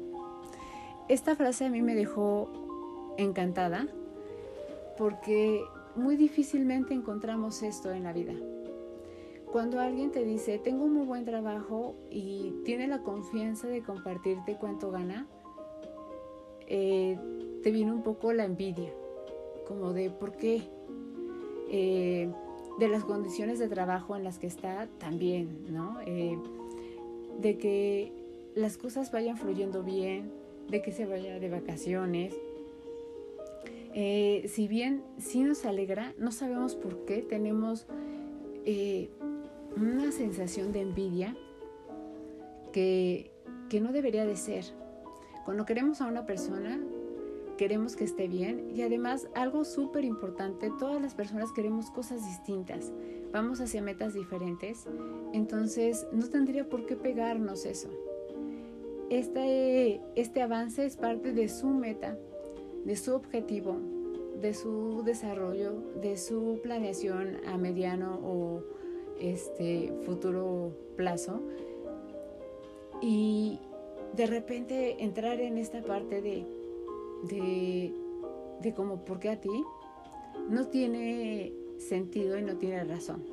[1.08, 2.50] Esta frase a mí me dejó
[3.18, 3.88] encantada
[4.98, 5.64] porque
[5.96, 8.34] muy difícilmente encontramos esto en la vida.
[9.52, 14.58] Cuando alguien te dice, tengo un muy buen trabajo y tiene la confianza de compartirte
[14.60, 15.28] cuánto gana,
[16.68, 17.18] eh,
[17.64, 18.92] te viene un poco la envidia,
[19.68, 20.64] como de por qué,
[21.70, 22.30] eh,
[22.80, 26.00] de las condiciones de trabajo en las que está también, ¿no?
[26.06, 26.38] Eh,
[27.40, 28.12] de que
[28.56, 30.32] las cosas vayan fluyendo bien,
[30.70, 32.34] de que se vaya de vacaciones,
[33.94, 37.86] eh, si bien sí nos alegra, no sabemos por qué tenemos
[38.66, 39.10] eh,
[39.78, 41.36] una sensación de envidia
[42.74, 43.32] que,
[43.70, 44.66] que no debería de ser.
[45.46, 46.82] Cuando queremos a una persona,
[47.58, 52.92] queremos que esté bien y además algo súper importante, todas las personas queremos cosas distintas,
[53.32, 54.88] vamos hacia metas diferentes,
[55.32, 58.05] entonces no tendría por qué pegarnos eso.
[59.10, 62.18] Este, este avance es parte de su meta,
[62.86, 63.78] de su objetivo,
[64.42, 68.64] de su desarrollo, de su planeación a mediano o
[69.20, 71.42] este futuro plazo.
[73.02, 73.60] Y
[74.16, 76.46] de repente entrar en esta parte de,
[77.30, 77.94] de,
[78.62, 79.64] de como, ¿por qué a ti?
[80.50, 83.24] No tiene sentido y no tiene razón.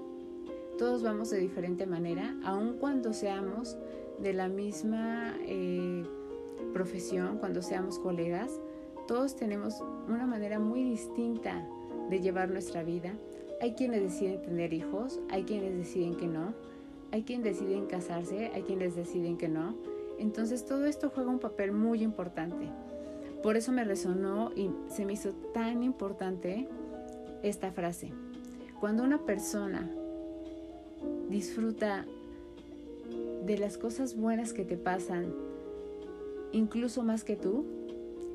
[0.78, 3.76] Todos vamos de diferente manera, aun cuando seamos
[4.18, 6.04] de la misma eh,
[6.72, 8.60] profesión, cuando seamos colegas,
[9.06, 11.66] todos tenemos una manera muy distinta
[12.08, 13.12] de llevar nuestra vida.
[13.60, 16.54] Hay quienes deciden tener hijos, hay quienes deciden que no,
[17.10, 19.74] hay quienes deciden casarse, hay quienes deciden que no.
[20.18, 22.68] Entonces todo esto juega un papel muy importante.
[23.42, 26.68] Por eso me resonó y se me hizo tan importante
[27.42, 28.12] esta frase.
[28.78, 29.90] Cuando una persona
[31.28, 32.06] disfruta
[33.44, 35.34] de las cosas buenas que te pasan,
[36.52, 37.64] incluso más que tú,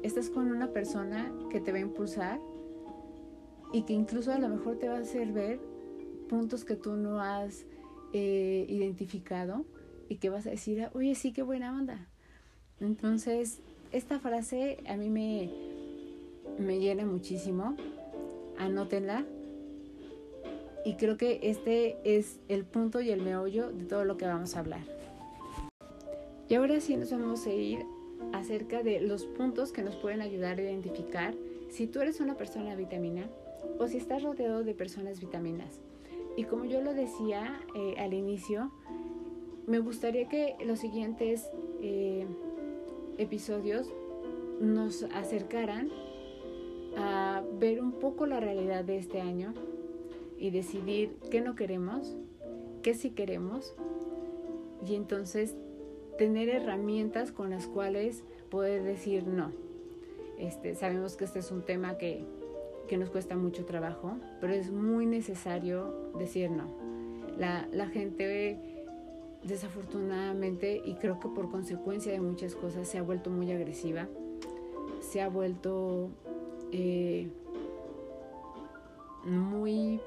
[0.04, 2.40] estás con una persona que te va a impulsar
[3.74, 5.60] y que incluso a lo mejor te va a hacer ver
[6.30, 7.66] puntos que tú no has
[8.14, 9.66] eh, identificado
[10.10, 12.08] y que vas a decir, oye, sí, qué buena onda.
[12.80, 13.60] Entonces,
[13.92, 15.50] esta frase a mí me,
[16.60, 17.76] me llena muchísimo.
[18.58, 19.26] Anótenla.
[20.86, 24.56] Y creo que este es el punto y el meollo de todo lo que vamos
[24.56, 24.97] a hablar.
[26.50, 27.86] Y ahora sí nos vamos a ir
[28.32, 31.36] acerca de los puntos que nos pueden ayudar a identificar
[31.70, 33.28] si tú eres una persona vitamina
[33.80, 35.82] o si estás rodeado de personas vitaminas.
[36.38, 38.72] Y como yo lo decía eh, al inicio,
[39.66, 41.50] me gustaría que los siguientes
[41.82, 42.26] eh,
[43.18, 43.92] episodios
[44.62, 45.90] nos acercaran
[46.96, 49.54] a ver un poco la realidad de este año
[50.40, 52.16] y decidir qué no queremos,
[52.82, 53.76] qué sí queremos
[54.88, 55.56] y entonces
[56.18, 59.52] tener herramientas con las cuales poder decir no.
[60.38, 62.24] Este, sabemos que este es un tema que,
[62.88, 66.66] que nos cuesta mucho trabajo, pero es muy necesario decir no.
[67.38, 68.78] La, la gente
[69.44, 74.08] desafortunadamente, y creo que por consecuencia de muchas cosas, se ha vuelto muy agresiva,
[75.00, 76.10] se ha vuelto
[76.72, 77.28] eh,
[79.24, 80.00] muy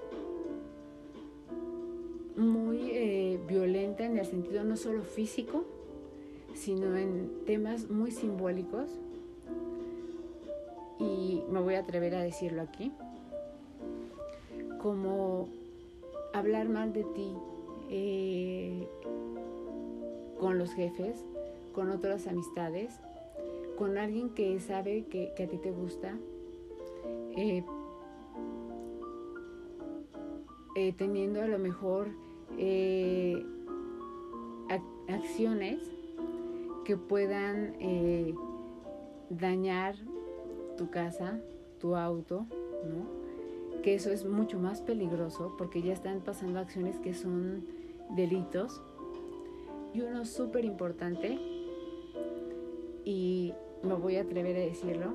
[2.37, 5.65] muy eh, violenta en el sentido no solo físico,
[6.61, 8.91] sino en temas muy simbólicos.
[10.99, 12.93] Y me voy a atrever a decirlo aquí,
[14.83, 15.49] como
[16.35, 17.33] hablar mal de ti
[17.89, 18.87] eh,
[20.39, 21.25] con los jefes,
[21.75, 23.01] con otras amistades,
[23.79, 26.19] con alguien que sabe que, a ti te gusta,
[27.37, 27.65] eh,
[30.77, 32.09] eh, teniendo a lo mejor
[35.09, 36.00] acciones
[36.85, 38.35] que puedan eh,
[39.29, 39.95] dañar
[40.77, 41.39] tu casa,
[41.79, 42.47] tu auto,
[42.85, 43.83] ¿no?
[43.83, 47.65] Que eso es mucho más peligroso porque ya están pasando acciones que son
[48.17, 48.83] delitos.
[49.93, 51.39] Y uno súper importante,
[53.05, 55.15] y me voy a atrever a decirlo,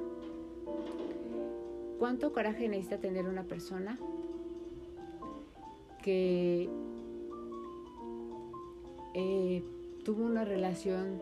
[1.97, 3.97] ¿cuánto coraje necesita tener una persona
[6.03, 6.69] que
[9.13, 9.63] eh,
[10.03, 11.21] tuvo una relación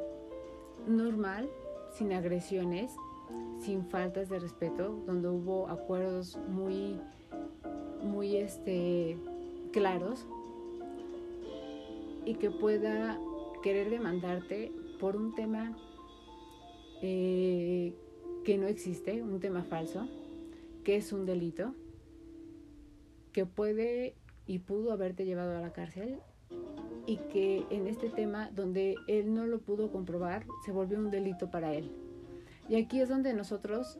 [0.87, 1.49] normal,
[1.91, 2.91] sin agresiones,
[3.59, 6.99] sin faltas de respeto, donde hubo acuerdos muy,
[8.01, 9.17] muy este,
[9.71, 10.25] claros
[12.25, 13.19] y que pueda
[13.61, 15.77] querer demandarte por un tema
[17.01, 17.93] eh,
[18.43, 20.07] que no existe, un tema falso,
[20.83, 21.73] que es un delito,
[23.31, 24.15] que puede
[24.45, 26.19] y pudo haberte llevado a la cárcel
[27.05, 31.51] y que en este tema donde él no lo pudo comprobar se volvió un delito
[31.51, 31.91] para él.
[32.69, 33.99] Y aquí es donde nosotros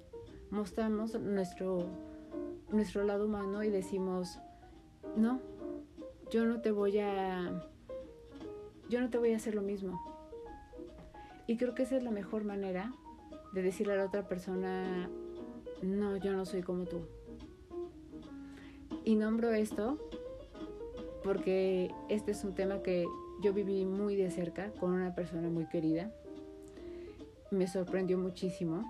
[0.52, 1.86] mostramos nuestro,
[2.72, 4.40] nuestro lado humano y decimos,
[5.18, 5.42] no,
[6.32, 7.68] yo no te voy a,
[8.90, 10.02] yo no te voy a hacer lo mismo.
[11.46, 12.94] Y creo que esa es la mejor manera
[13.54, 15.10] de decirle a la otra persona,
[15.82, 17.02] no, yo no soy como tú.
[19.04, 20.00] Y nombro esto
[21.24, 23.06] porque este es un tema que
[23.42, 26.12] yo viví muy de cerca con una persona muy querida.
[27.52, 28.84] Me sorprendió muchísimo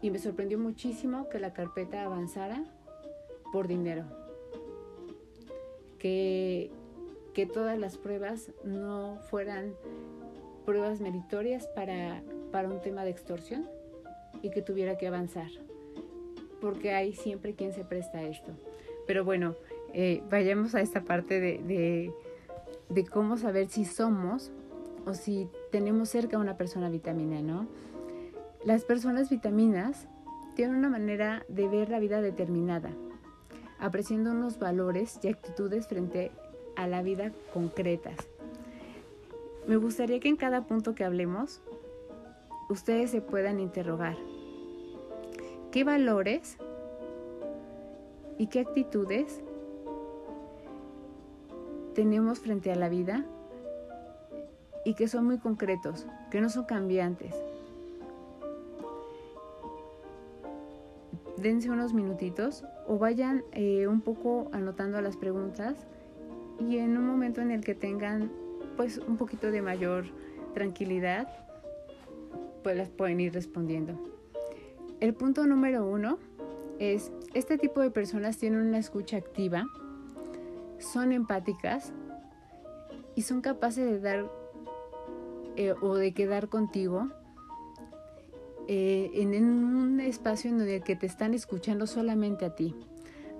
[0.00, 2.64] y me sorprendió muchísimo que la carpeta avanzara
[3.52, 4.04] por dinero.
[5.98, 6.70] Que,
[7.32, 9.74] que todas las pruebas no fueran
[10.66, 13.66] pruebas meritorias para, para un tema de extorsión,
[14.42, 15.48] y que tuviera que avanzar,
[16.60, 18.52] porque hay siempre quien se presta a esto.
[19.06, 19.54] Pero bueno,
[19.96, 22.12] eh, vayamos a esta parte de,
[22.88, 24.50] de, cómo saber si somos
[25.06, 27.68] o si tenemos cerca una persona vitamina, ¿no?
[28.64, 30.08] Las personas vitaminas
[30.56, 32.90] tienen una manera de ver la vida determinada,
[33.78, 36.32] apreciando unos valores y actitudes frente
[36.74, 38.16] a la vida concretas.
[39.68, 41.60] Me gustaría que en cada punto que hablemos,
[42.68, 44.16] ustedes se puedan interrogar.
[45.70, 46.56] ¿Qué valores
[48.38, 49.40] y qué actitudes
[51.94, 53.24] tenemos frente a la vida
[54.84, 57.34] y que son muy concretos, que no son cambiantes?
[61.36, 65.86] Dense unos minutitos o vayan eh, un poco anotando las preguntas
[66.58, 68.30] y en un momento en el que tengan
[68.76, 70.04] pues un poquito de mayor
[70.52, 71.28] tranquilidad,
[72.62, 73.98] pues las pueden ir respondiendo.
[75.00, 76.18] El punto número uno
[76.78, 79.66] es, este tipo de personas tienen una escucha activa,
[80.84, 81.92] son empáticas
[83.14, 84.30] y son capaces de dar
[85.56, 87.08] eh, o de quedar contigo
[88.66, 92.74] eh, en, un espacio en el que te están escuchando solamente a ti,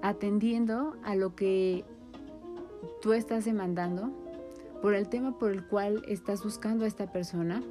[0.02, 1.85] atendiendo a lo que
[3.00, 4.11] tú estás demandando,
[4.83, 7.62] por el tema por el cual estás buscando a esta persona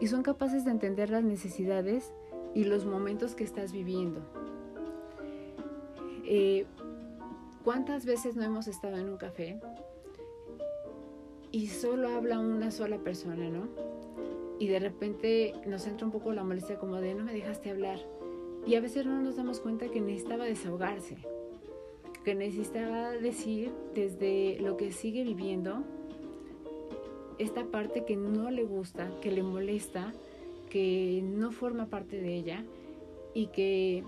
[0.00, 2.12] y son capaces de entender las necesidades
[2.52, 4.20] y los momentos que estás viviendo.
[6.24, 6.66] Eh,
[7.64, 9.60] ¿Cuántas veces no hemos estado en un café
[11.52, 13.68] y solo habla una sola persona, ¿no?
[14.58, 17.98] Y de repente nos entra un poco la molestia como de no me dejaste hablar.
[18.66, 21.18] Y a veces no nos damos cuenta que necesitaba desahogarse,
[22.24, 25.84] que necesitaba decir desde lo que sigue viviendo
[27.38, 30.12] esta parte que no le gusta, que le molesta,
[30.68, 32.64] que no forma parte de ella
[33.34, 34.04] y que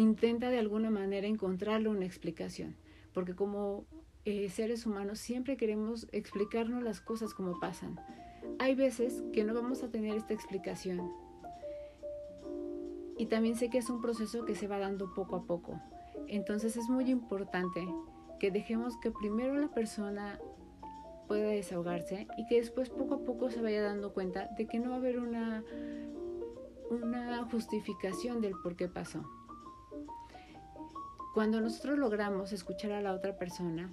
[0.00, 2.76] intenta de alguna manera encontrarle una explicación.
[3.12, 3.86] Porque como
[4.24, 7.98] eh, seres humanos siempre queremos explicarnos las cosas como pasan.
[8.58, 11.10] Hay veces que no vamos a tener esta explicación.
[13.18, 15.80] Y también sé que es un proceso que se va dando poco a poco.
[16.28, 17.86] Entonces es muy importante
[18.38, 20.38] que dejemos que primero la persona
[21.26, 24.90] pueda desahogarse y que después poco a poco se vaya dando cuenta de que no
[24.90, 25.64] va a haber una,
[26.90, 29.24] una justificación del por qué pasó.
[31.36, 33.92] Cuando nosotros logramos escuchar a la otra persona,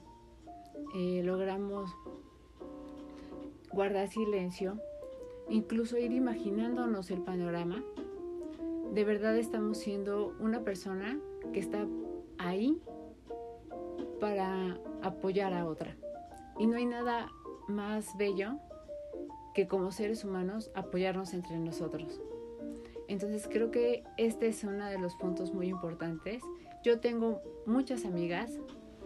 [0.96, 1.94] eh, logramos
[3.74, 4.80] guardar silencio,
[5.50, 7.84] incluso ir imaginándonos el panorama,
[8.94, 11.20] de verdad estamos siendo una persona
[11.52, 11.86] que está
[12.38, 12.82] ahí
[14.22, 15.98] para apoyar a otra.
[16.58, 17.28] Y no hay nada
[17.68, 18.58] más bello
[19.54, 22.22] que como seres humanos apoyarnos entre nosotros.
[23.10, 26.42] Entonces creo que este es uno de los puntos muy importantes.
[26.84, 28.52] Yo tengo muchas amigas,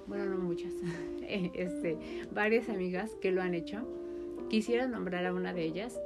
[0.07, 0.73] bueno, no muchas,
[1.27, 1.97] este,
[2.31, 3.87] varias amigas que lo han hecho.
[4.49, 5.99] Quisiera nombrar a una de ellas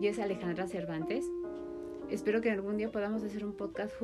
[0.00, 1.24] y es Alejandra Cervantes.
[2.10, 3.94] Espero que algún día podamos hacer un podcast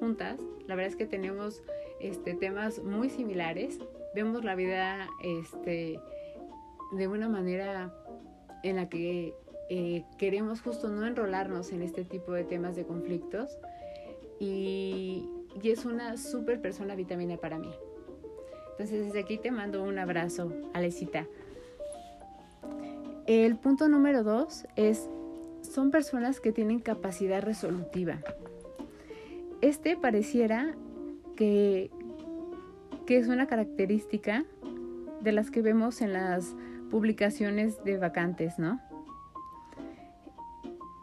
[0.00, 0.40] juntas.
[0.66, 1.62] La verdad es que tenemos
[2.00, 3.78] este, temas muy similares.
[4.14, 6.00] Vemos la vida este,
[6.92, 7.94] de una manera
[8.62, 9.34] en la que
[9.68, 13.58] eh, queremos justo no enrolarnos en este tipo de temas de conflictos
[14.40, 15.28] y,
[15.62, 17.72] y es una súper persona vitamina para mí.
[18.72, 21.26] Entonces desde aquí te mando un abrazo, Alecita.
[23.26, 25.08] El punto número dos es,
[25.62, 28.18] son personas que tienen capacidad resolutiva.
[29.60, 30.74] Este pareciera
[31.36, 31.90] que,
[33.06, 34.44] que es una característica
[35.20, 36.54] de las que vemos en las
[36.90, 38.80] publicaciones de vacantes, ¿no?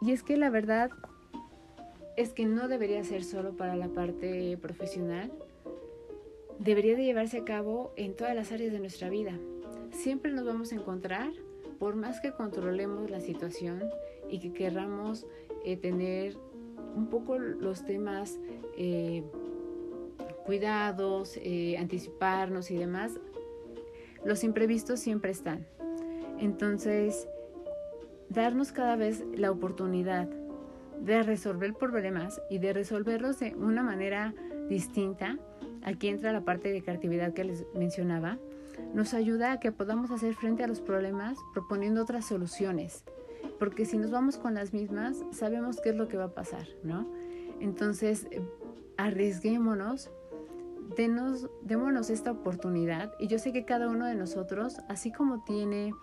[0.02, 0.92] Y es que la verdad
[2.22, 5.32] es que no debería ser solo para la parte profesional,
[6.60, 9.40] debería de llevarse a cabo en todas las áreas de nuestra vida.
[9.92, 11.32] Siempre nos vamos a encontrar,
[11.80, 13.90] por más que controlemos la situación
[14.30, 15.26] y que querramos
[15.66, 16.38] eh, tener
[16.96, 18.40] un poco los temas
[18.78, 19.24] eh,
[20.46, 23.14] cuidados, eh, anticiparnos y demás,
[24.24, 25.66] los imprevistos siempre están.
[26.40, 27.28] Entonces,
[28.30, 30.30] darnos cada vez la oportunidad
[31.02, 34.34] de resolver problemas y de resolverlos de una manera
[34.70, 35.38] distinta,
[35.84, 38.38] aquí entra la parte de creatividad que les mencionaba,
[38.94, 43.04] nos ayuda a que podamos hacer frente a los problemas proponiendo otras soluciones.
[43.58, 46.68] Porque si nos vamos con las mismas, sabemos qué es lo que va a pasar,
[46.84, 47.12] ¿no?
[47.60, 48.28] Entonces,
[48.98, 50.12] arriesguémonos,
[50.96, 53.14] denos, démonos esta oportunidad.
[53.20, 55.94] Y yo sé que cada uno de nosotros, así como tiene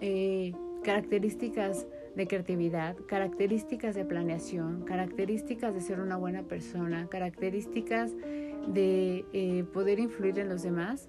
[0.00, 1.86] eh, características
[2.16, 8.12] de creatividad, características de planeación, características de ser una buena persona, características
[8.68, 11.08] de eh, poder influir en los demás,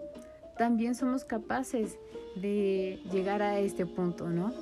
[0.57, 1.97] también somos capaces
[2.35, 4.53] de llegar a este punto, ¿no?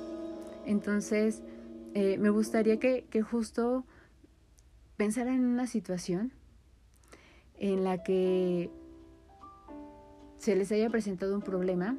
[0.64, 1.42] Entonces,
[1.94, 3.84] eh, me gustaría que, que justo
[4.96, 6.32] pensara en una situación
[7.58, 8.70] en la que
[10.36, 11.96] se les haya presentado un problema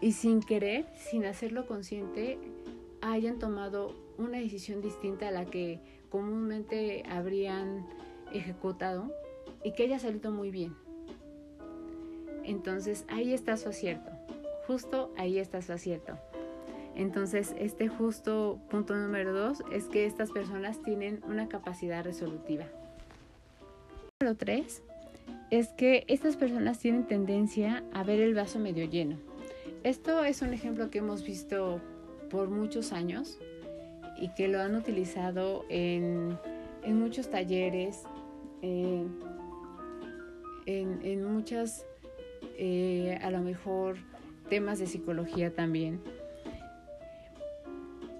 [0.00, 2.38] y sin querer, sin hacerlo consciente,
[3.12, 5.80] hayan tomado una decisión distinta a la que
[6.10, 7.86] comúnmente habrían
[8.32, 9.12] ejecutado
[9.62, 10.74] y que haya salido muy bien.
[12.44, 14.10] Entonces ahí está su acierto,
[14.66, 16.18] justo ahí está su acierto.
[16.94, 22.64] Entonces este justo punto número dos es que estas personas tienen una capacidad resolutiva.
[24.20, 24.82] Número tres
[25.50, 29.16] es que estas personas tienen tendencia a ver el vaso medio lleno.
[29.82, 31.80] Esto es un ejemplo que hemos visto
[32.30, 33.38] por muchos años
[34.20, 36.38] y que lo han utilizado en,
[36.86, 38.04] muchos talleres,
[38.62, 39.10] en,
[40.66, 41.84] en, muchas,
[42.58, 43.96] eh, a lo mejor,
[44.48, 46.00] temas de psicología también.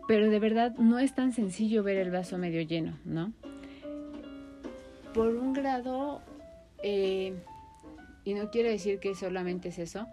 [0.09, 3.33] Pero de verdad no es tan sencillo ver el vaso medio lleno, ¿no?
[5.15, 6.21] Por un grado,
[6.83, 7.35] eh,
[8.25, 10.07] y no quiero decir que solamente es eso,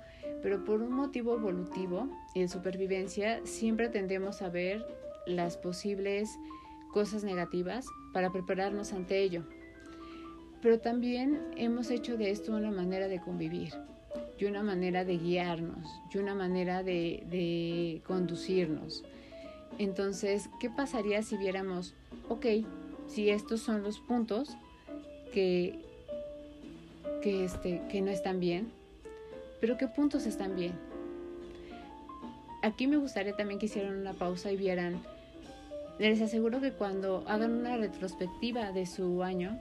[0.44, 4.86] pero por un motivo evolutivo de supervivencia siempre tendemos a ver
[5.26, 6.30] las posibles
[6.92, 9.44] cosas negativas para prepararnos ante ello.
[10.62, 13.74] Pero también hemos hecho de esto una manera de convivir,
[14.38, 19.04] y una manera de guiarnos, y una manera de, de conducirnos.
[19.80, 21.96] Entonces, ¿qué pasaría si viéramos,
[22.28, 22.46] ok,
[23.08, 24.50] si estos son los puntos
[25.34, 25.80] que,
[27.22, 28.72] que, este, que no están bien,
[29.64, 30.74] pero qué puntos están bien.
[32.64, 35.02] Aquí me gustaría también que hicieran una pausa y vieran,
[36.00, 39.58] les aseguro que cuando hagan una retrospectiva de su año,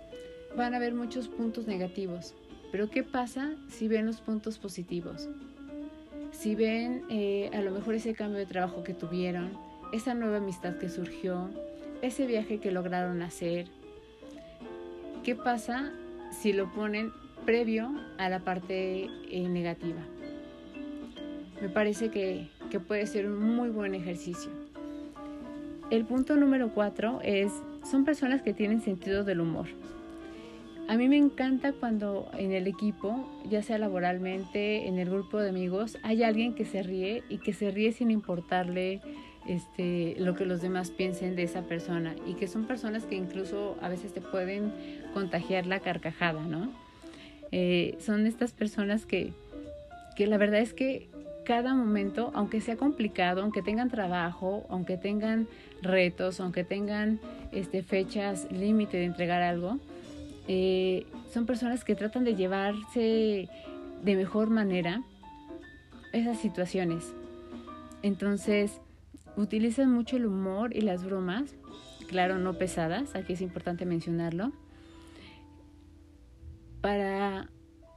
[0.57, 2.35] van a ver muchos puntos negativos.
[2.73, 5.29] Pero ¿qué pasa si ven los puntos positivos?
[6.33, 9.57] Si ven eh, a lo mejor ese cambio de trabajo que tuvieron,
[9.93, 11.49] esa nueva amistad que surgió,
[12.03, 13.69] ese viaje que lograron hacer.
[15.23, 15.93] ¿Qué pasa
[16.33, 17.13] si lo ponen
[17.45, 20.01] previo a la parte eh, negativa.
[21.61, 24.51] Me parece que, que puede ser un muy buen ejercicio.
[25.91, 27.53] El punto número cuatro es,
[27.89, 29.67] son personas que tienen sentido del humor.
[30.89, 35.51] A mí me encanta cuando en el equipo, ya sea laboralmente, en el grupo de
[35.51, 39.01] amigos, hay alguien que se ríe y que se ríe sin importarle
[39.47, 43.77] este, lo que los demás piensen de esa persona y que son personas que incluso
[43.81, 44.73] a veces te pueden
[45.15, 46.71] contagiar la carcajada, ¿no?
[47.53, 49.33] Eh, son estas personas que,
[50.17, 51.09] que la verdad es que
[51.45, 55.49] cada momento, aunque sea complicado, aunque tengan trabajo, aunque tengan
[55.83, 57.21] retos, aunque tengan
[57.53, 59.79] este, fechas límite de entregar algo,
[60.49, 63.49] eh, son personas que tratan de llevarse
[64.03, 65.03] de mejor manera
[66.13, 67.13] esas situaciones.
[68.03, 68.81] Entonces,
[69.37, 71.55] utilizan mucho el humor y las bromas,
[72.09, 74.53] claro, no pesadas, aquí es importante mencionarlo,
[76.83, 77.49] para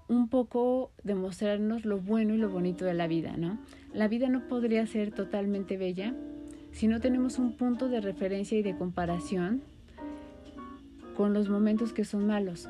[0.07, 3.57] un poco demostrarnos lo bueno y lo bonito de la vida, ¿no?
[3.93, 6.13] La vida no podría ser totalmente bella
[6.71, 9.61] si no tenemos un punto de referencia y de comparación
[11.17, 12.69] con los momentos que son malos.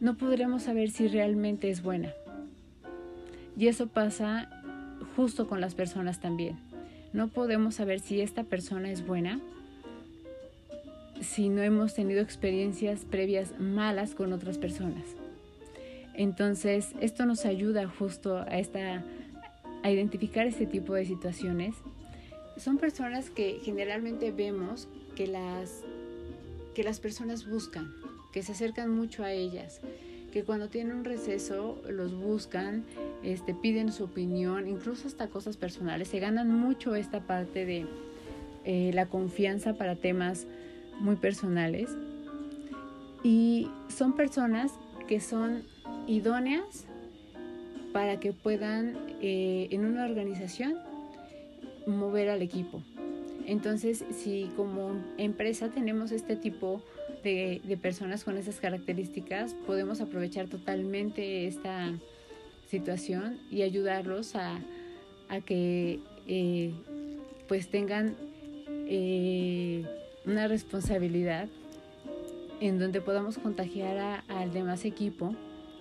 [0.00, 2.12] No podremos saber si realmente es buena.
[3.56, 4.50] Y eso pasa
[5.16, 6.58] justo con las personas también.
[7.12, 9.40] No podemos saber si esta persona es buena
[11.20, 15.04] si no hemos tenido experiencias previas malas con otras personas.
[16.14, 19.02] Entonces, esto nos ayuda justo a, esta,
[19.82, 21.74] a identificar este tipo de situaciones.
[22.56, 25.82] Son personas que generalmente vemos que las,
[26.74, 27.92] que las personas buscan,
[28.32, 29.80] que se acercan mucho a ellas,
[30.32, 32.84] que cuando tienen un receso los buscan,
[33.22, 36.08] este, piden su opinión, incluso hasta cosas personales.
[36.08, 37.86] Se ganan mucho esta parte de
[38.64, 40.46] eh, la confianza para temas
[41.00, 41.96] muy personales
[43.22, 44.72] y son personas
[45.08, 45.64] que son
[46.06, 46.86] idóneas
[47.92, 50.74] para que puedan eh, en una organización
[51.86, 52.82] mover al equipo.
[53.46, 56.82] Entonces, si como empresa tenemos este tipo
[57.22, 61.92] de, personas con esas características, podemos aprovechar totalmente esta
[62.68, 64.60] situación y ayudarlos a,
[65.46, 66.72] que eh,
[67.48, 68.14] pues tengan
[68.88, 69.84] eh,
[70.26, 71.48] una responsabilidad
[72.60, 75.34] en donde podamos contagiar al demás equipo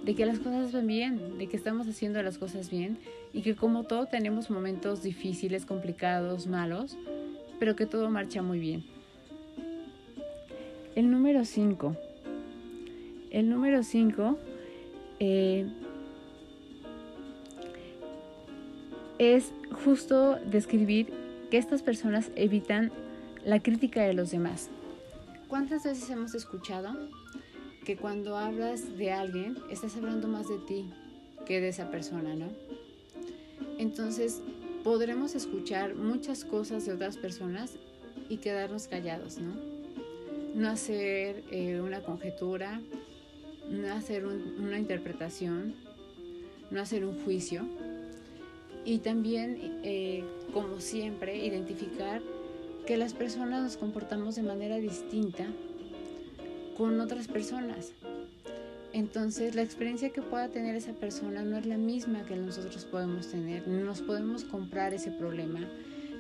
[0.04, 2.98] de que las cosas van bien, de que estamos haciendo las cosas bien
[3.32, 6.98] y que como todo tenemos momentos difíciles, complicados, malos,
[7.60, 8.84] pero que todo marcha muy bien.
[10.96, 11.96] El número 5.
[13.32, 14.38] El número 5
[15.20, 15.66] eh,
[19.18, 21.14] es justo describir
[21.50, 22.92] que estas personas evitan
[23.46, 24.70] la crítica de los demás.
[25.48, 27.10] ¿Cuántas veces hemos escuchado
[27.86, 30.90] que cuando hablas de alguien estás hablando más de ti
[31.46, 32.48] que de esa persona, ¿no?
[33.78, 34.42] Entonces
[34.84, 37.74] podremos escuchar muchas cosas de otras personas
[38.30, 39.54] y quedarnos callados, ¿no?
[40.56, 42.82] No hacer eh, una conjetura,
[43.70, 45.76] no hacer una interpretación,
[46.72, 47.66] no hacer un juicio
[48.86, 50.24] y también, eh,
[50.54, 52.22] como siempre, identificar
[52.86, 55.46] que las personas nos comportamos de manera distinta
[56.78, 57.92] con otras personas.
[58.92, 63.28] Entonces, la experiencia que pueda tener esa persona no es la misma que nosotros podemos
[63.28, 63.68] tener.
[63.68, 65.62] Nos podemos comprar ese problema,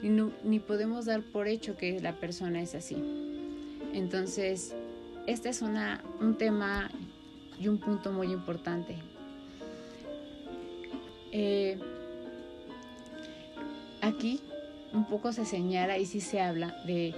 [0.02, 2.98] ni, podemos dar por hecho que la persona es así.
[3.94, 4.74] Entonces,
[5.28, 6.90] este es un tema
[7.60, 8.96] y un punto muy importante.
[11.32, 11.78] Eh,
[14.02, 14.42] aquí
[14.94, 17.14] un poco se señala y sí se habla de,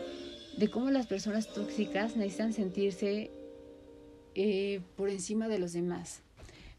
[0.72, 3.32] cómo las personas tóxicas necesitan sentirse
[4.34, 6.24] eh, por encima de los demás.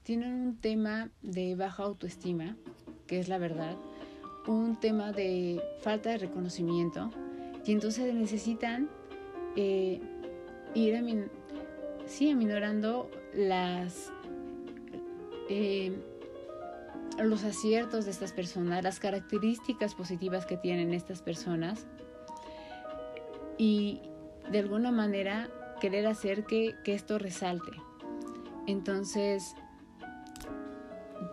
[0.02, 2.56] Tienen un tema de baja autoestima,
[3.06, 3.76] que es la verdad,
[4.46, 7.10] un tema de falta de reconocimiento,
[7.64, 8.88] y entonces necesitan
[9.56, 10.00] eh,
[10.74, 11.28] ir
[12.06, 14.12] sí, aminorando las...
[15.48, 15.92] Eh,
[17.24, 21.86] los aciertos de estas personas, las características positivas que tienen estas personas
[23.58, 24.02] y
[24.50, 25.48] de alguna manera
[25.80, 27.72] querer hacer que, esto resalte.
[28.66, 29.54] Entonces,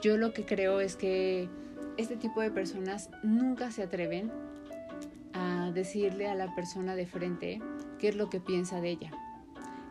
[0.02, 1.50] yo lo que creo es que
[1.98, 4.32] este tipo de personas nunca se atreven
[5.34, 7.62] a decirle a la persona de frente
[8.00, 9.12] qué es lo que piensa de ella.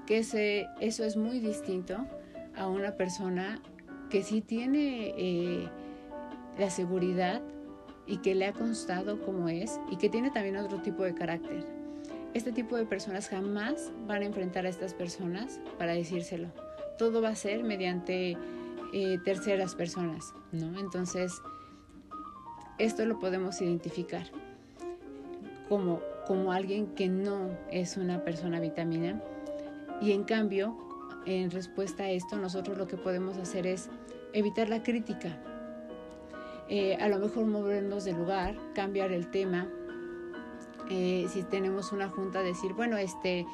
[0.06, 2.06] Que eso es muy distinto
[2.56, 3.60] a una persona
[4.10, 5.70] que sí tiene eh,
[6.58, 7.42] la seguridad
[8.06, 11.64] y que le ha constado como es y que tiene también otro tipo de carácter.
[12.34, 16.48] Este tipo de personas jamás van a enfrentar a estas personas para decírselo.
[16.98, 18.36] Todo va a ser mediante
[18.92, 20.78] eh, terceras personas, ¿no?
[20.78, 21.40] Entonces,
[22.78, 24.26] esto lo podemos identificar
[25.68, 29.22] como, como alguien que no es una persona vitamina
[30.00, 30.76] y en cambio,
[31.26, 33.88] en respuesta a esto, nosotros lo que podemos hacer es
[34.32, 35.38] evitar la crítica,
[36.68, 39.68] eh, a lo mejor movernos de lugar, cambiar el tema.
[40.90, 43.46] Eh, si tenemos una junta, decir, bueno, este,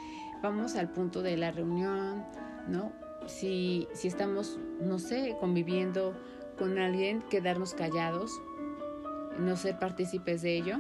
[0.43, 2.25] vamos al punto de la reunión,
[2.69, 2.93] ¿no?
[3.27, 6.15] Si, si estamos, no sé, conviviendo
[6.59, 8.33] con alguien, quedarnos callados,
[9.39, 10.77] no ser partícipes de ello.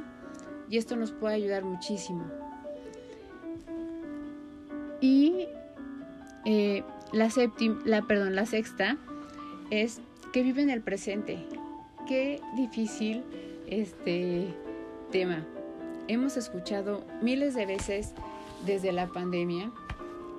[0.68, 2.26] Y esto nos puede ayudar muchísimo.
[5.00, 5.46] Y
[6.44, 8.96] eh, la, séptima, la, perdón, la sexta
[9.70, 10.00] es
[10.32, 11.38] que vive en el presente
[12.08, 13.22] qué difícil
[13.66, 14.48] este
[15.12, 15.46] tema.
[16.08, 18.14] Hemos escuchado miles de veces
[18.64, 19.70] desde la pandemia,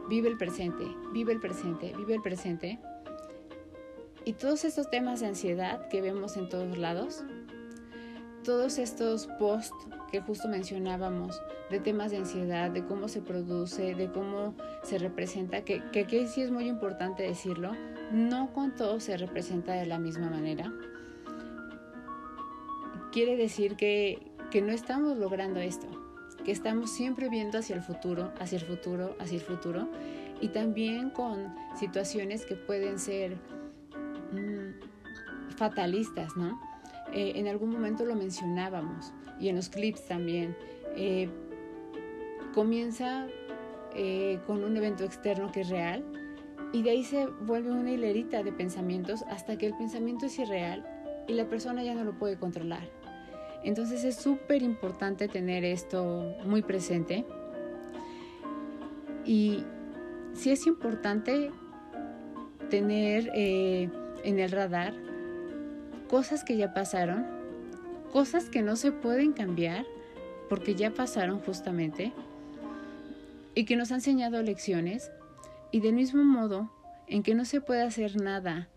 [0.10, 2.80] vive el presente, vive el presente, vive el presente.
[4.26, 7.24] Y todos estos temas de ansiedad que vemos en todos lados,
[8.44, 11.40] todos estos posts que justo mencionábamos
[11.70, 16.26] de temas de ansiedad, de cómo se produce, de cómo se representa, que, que aquí
[16.26, 17.74] sí es muy importante decirlo,
[18.12, 20.74] no con todo se representa de la misma manera
[23.12, 24.32] quiere decir que,
[24.62, 25.88] no estamos logrando esto,
[26.44, 29.90] que estamos siempre viendo hacia el futuro, hacia el futuro, hacia el futuro,
[30.42, 33.36] y también con situaciones que pueden ser
[34.32, 36.60] mm, fatalistas, ¿no?
[37.14, 40.56] Eh, en algún momento lo mencionábamos y en los clips también.
[40.96, 41.30] Eh,
[42.54, 43.28] comienza
[43.96, 46.04] eh, con un evento externo que es real
[46.74, 50.86] y de ahí se vuelve una hilerita de pensamientos hasta que el pensamiento es irreal
[51.28, 52.99] y la persona ya no lo puede controlar.
[53.64, 57.26] Entonces es súper importante tener esto muy presente.
[59.26, 59.64] Y
[60.34, 61.52] sí es importante
[62.70, 63.90] tener eh,
[64.24, 64.94] en el radar
[66.08, 67.26] cosas que ya pasaron,
[68.12, 69.86] cosas que no se pueden cambiar
[70.50, 72.12] porque ya pasaron justamente
[73.54, 75.12] y que nos han enseñado lecciones
[75.72, 76.72] y del mismo modo
[77.08, 78.70] en que no se puede hacer nada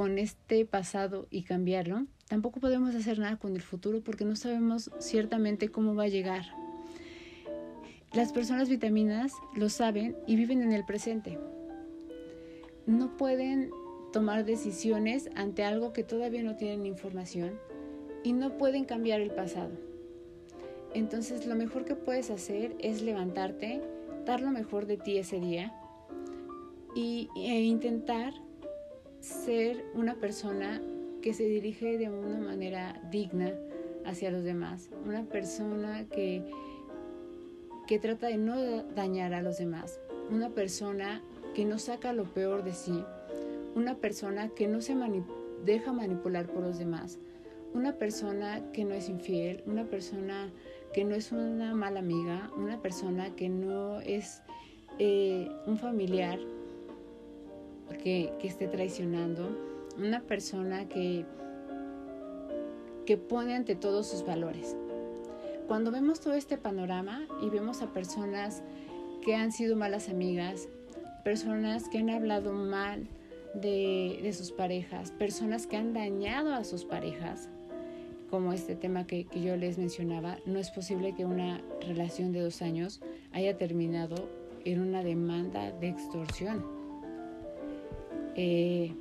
[0.00, 4.90] con este pasado y cambiarlo, tampoco podemos hacer nada con el futuro porque no sabemos
[4.98, 6.46] ciertamente cómo va a llegar.
[8.14, 11.38] Las personas vitaminas lo saben y viven en el presente.
[12.86, 13.72] No pueden
[14.10, 17.58] tomar decisiones ante algo que todavía no tienen información
[18.24, 19.72] y no pueden cambiar el pasado.
[20.94, 23.82] Entonces lo mejor que puedes hacer es levantarte,
[24.24, 25.74] dar lo mejor de ti ese día
[26.94, 28.32] y, e intentar
[29.20, 30.80] ser una persona
[31.22, 33.52] que se dirige de una manera digna
[34.04, 36.42] hacia los demás, una persona que,
[37.86, 40.00] que trata de no dañar a los demás,
[40.30, 41.22] una persona
[41.54, 43.04] que no saca lo peor de sí,
[43.74, 44.96] una persona que no se
[45.64, 47.18] deja manipular por los demás,
[47.74, 50.50] una persona que no es infiel, una persona
[50.92, 54.42] que no es una mala amiga, una persona que no es
[54.98, 56.38] eh, un familiar
[57.98, 59.56] que, que, esté traicionando,
[59.98, 61.24] una persona que,
[63.06, 64.76] que pone ante todos sus valores.
[65.66, 68.62] Cuando vemos todo este panorama y vemos a personas
[69.22, 70.68] que han sido malas amigas,
[71.24, 73.06] personas que han hablado mal
[73.54, 77.48] de, de sus parejas, personas que han dañado a sus parejas,
[78.30, 82.62] como este tema que, yo les mencionaba, no es posible que una relación de dos
[82.62, 83.00] años
[83.32, 84.28] haya terminado
[84.64, 86.79] en una demanda de extorsión.
[88.36, 88.92] Eh,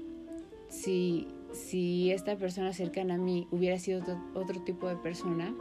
[0.70, 4.04] si, si esta persona cercana a mí hubiera sido
[4.34, 5.54] otro, tipo de persona,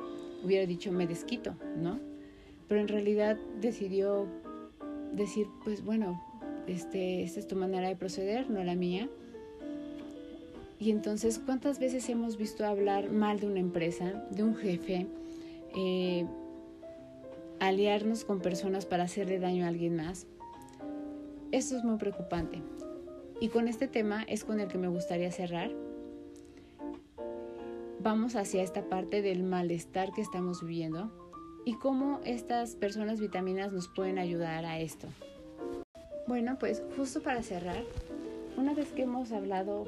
[0.45, 1.99] hubiera dicho me desquito, ¿no?
[2.69, 4.27] Pero en realidad decidió
[5.13, 6.23] decir, pues bueno,
[6.67, 9.09] este, esta es tu manera de proceder, no la mía
[10.81, 15.07] y entonces, ¿cuántas veces hemos visto hablar mal de una empresa, de un jefe,
[15.77, 16.25] eh,
[17.59, 20.27] aliarnos con personas para hacerle daño a alguien más?
[21.51, 22.63] Esto es muy preocupante.
[23.41, 25.71] Y con este tema es con el que me gustaría cerrar.
[28.01, 31.13] Vamos hacia esta parte del malestar que estamos viviendo
[31.65, 35.07] y cómo estas personas vitaminas nos pueden ayudar a esto.
[36.27, 37.85] Bueno, pues justo para cerrar,
[38.57, 39.87] una vez que hemos hablado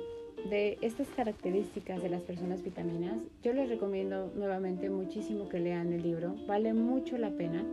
[0.49, 6.03] de estas características de las personas vitaminas, yo les recomiendo nuevamente muchísimo que lean el
[6.03, 6.37] libro.
[6.47, 7.65] Vale mucho la pena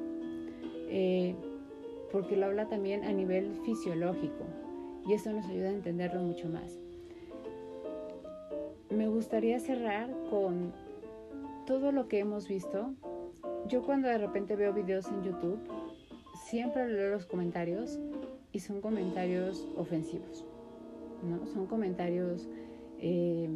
[0.89, 1.35] eh,
[2.11, 4.66] porque lo habla también a nivel fisiológico
[5.07, 6.79] y eso nos ayuda a entenderlo mucho más.
[8.89, 10.73] Me gustaría cerrar con
[11.65, 12.93] todo lo que hemos visto.
[13.67, 15.59] Yo cuando de repente veo videos en YouTube,
[16.45, 17.99] siempre leo los comentarios
[18.51, 20.45] y son comentarios ofensivos.
[21.23, 21.47] ¿no?
[21.47, 22.47] Son comentarios
[22.99, 23.49] eh,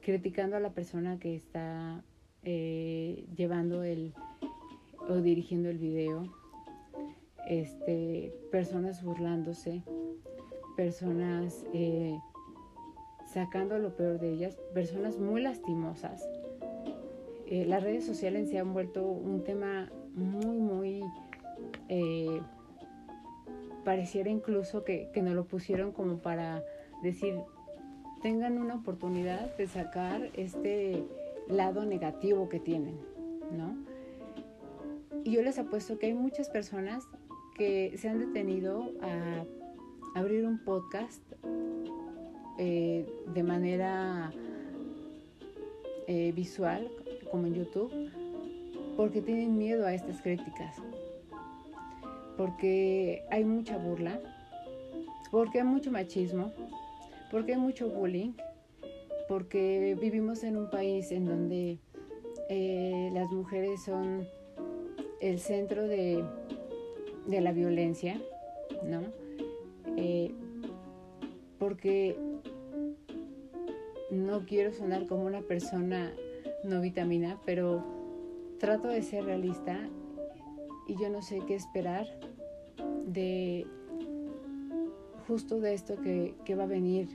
[0.00, 2.02] criticando a la persona que está
[2.42, 4.14] eh, llevando el
[5.08, 6.32] o dirigiendo el video,
[7.48, 9.82] este, personas burlándose,
[10.78, 12.20] personas eh,
[13.26, 16.24] sacando lo peor de ellas, personas muy lastimosas.
[17.50, 21.02] las redes sociales se han vuelto un tema muy, muy
[23.84, 26.62] pareciera incluso que, que nos lo pusieron como para
[27.02, 27.34] decir,
[28.22, 31.04] tengan una oportunidad de sacar este
[31.48, 33.00] lado negativo que tienen,
[33.50, 33.76] ¿no?
[35.24, 37.02] Y yo les apuesto que hay muchas personas
[37.56, 39.44] que se han detenido a
[40.14, 41.22] abrir un podcast
[42.58, 44.32] eh, de manera
[46.06, 46.90] eh, visual,
[47.30, 47.92] como en YouTube,
[48.96, 50.76] porque tienen miedo a estas críticas,
[52.36, 54.20] porque hay mucha burla,
[55.30, 56.52] porque hay mucho machismo,
[57.30, 58.32] porque hay mucho bullying,
[59.28, 61.78] porque vivimos en un país en donde
[62.48, 64.26] eh, las mujeres son
[65.20, 66.24] el centro de,
[67.26, 68.20] la violencia,
[68.84, 69.02] ¿no?
[70.00, 70.32] Eh,
[71.58, 72.16] porque
[74.12, 76.12] no quiero sonar como una persona
[76.62, 77.84] no vitamina, pero
[78.60, 79.88] trato de ser realista
[80.86, 82.06] y yo no sé qué esperar
[83.06, 83.66] de
[85.26, 87.08] justo de esto que, va a venir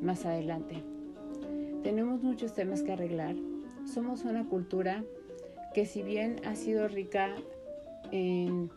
[0.00, 0.82] más adelante.
[1.82, 3.34] Tenemos muchos temas que arreglar.
[3.84, 5.04] Somos una cultura
[5.74, 7.34] que si bien ha sido rica
[8.12, 8.70] en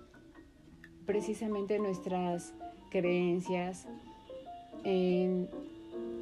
[1.06, 2.54] precisamente nuestras
[2.90, 3.88] creencias,
[4.84, 5.50] en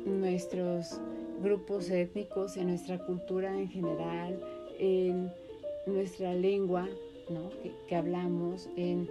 [0.06, 1.00] nuestros
[1.42, 4.40] grupos étnicos, en nuestra cultura en general,
[4.80, 5.32] en
[5.86, 6.88] nuestra lengua
[7.88, 9.10] que hablamos, en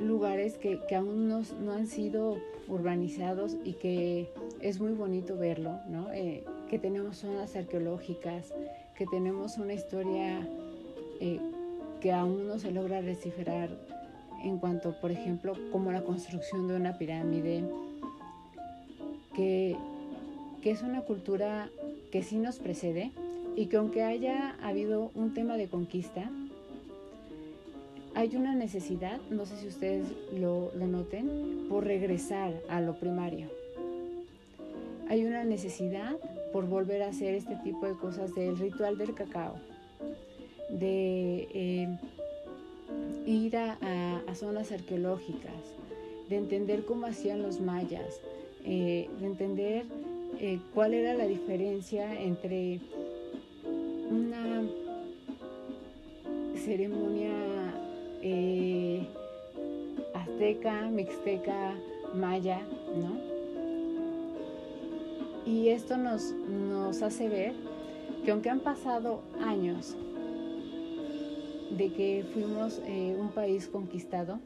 [0.00, 2.36] lugares que, aún no, han sido
[2.68, 4.28] urbanizados y que
[4.60, 6.12] es muy bonito verlo, ¿no?
[6.12, 8.52] Eh, que tenemos zonas arqueológicas,
[8.96, 10.46] que tenemos una historia
[11.20, 11.40] eh,
[12.00, 13.70] que aún no se logra descifrar
[14.48, 17.64] en cuanto, por ejemplo, como la construcción de una pirámide,
[19.34, 19.76] que,
[20.62, 21.68] que es una cultura
[22.10, 23.12] que sí nos precede
[23.56, 26.30] y que aunque haya habido un tema de conquista,
[28.16, 33.48] hay una necesidad, no sé si ustedes lo, noten, por regresar a lo primario.
[35.10, 36.16] Hay una necesidad
[36.50, 39.56] por volver a hacer este tipo de cosas del ritual del cacao.
[40.70, 41.98] de eh,
[43.26, 43.78] ir a,
[44.34, 45.52] zonas arqueológicas,
[46.28, 48.20] de entender cómo hacían los mayas,
[48.64, 49.86] eh, de entender
[50.38, 52.80] eh, cuál era la diferencia entre
[54.10, 54.62] una
[56.54, 57.32] ceremonia
[60.14, 61.74] azteca, mixteca,
[62.14, 62.60] maya,
[62.96, 63.16] ¿no?
[65.46, 67.54] Y esto nos, nos hace ver
[68.24, 69.96] que aunque han pasado años
[71.76, 74.40] de que fuimos eh, un país conquistado,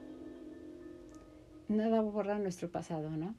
[1.68, 3.34] nada borra nuestro pasado, ¿no?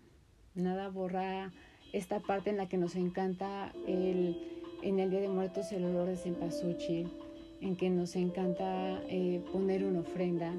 [0.56, 1.52] Nada borra
[1.92, 4.38] esta parte en la que nos encanta el,
[4.82, 7.12] en el Día de Muertos el olor de cempasúchil,
[7.60, 10.54] en que nos encanta eh, poner una ofrenda,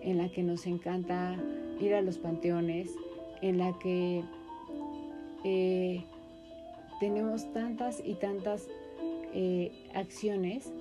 [0.00, 1.36] en la que nos encanta
[1.80, 2.90] ir a los panteones,
[3.42, 4.22] en la que
[5.44, 6.04] eh,
[7.00, 8.68] tenemos tantas y tantas
[9.92, 10.72] acciones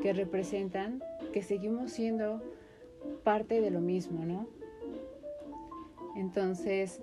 [0.00, 1.02] que representan
[1.32, 2.42] que seguimos siendo
[3.24, 4.46] parte de lo mismo, ¿no?
[6.16, 7.00] Entonces,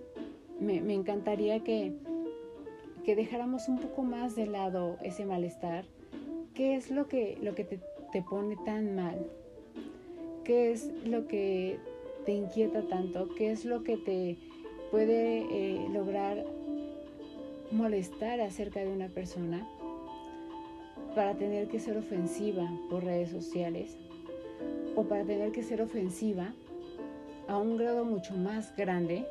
[0.59, 1.93] me, encantaría que,
[3.03, 5.86] que, dejáramos un poco más de lado ese malestar.
[6.53, 9.28] ¿Qué es lo que, lo que te, pone tan mal?
[10.43, 11.78] ¿Qué es lo que
[12.25, 13.30] te inquieta tanto?
[13.36, 14.38] ¿Qué es lo que te
[14.91, 16.45] puede eh, lograr
[17.71, 19.67] molestar acerca de una persona?
[21.17, 23.97] para tener que ser ofensiva por redes sociales
[24.97, 26.55] o para tener que ser ofensiva
[27.47, 29.27] a un grado mucho más grande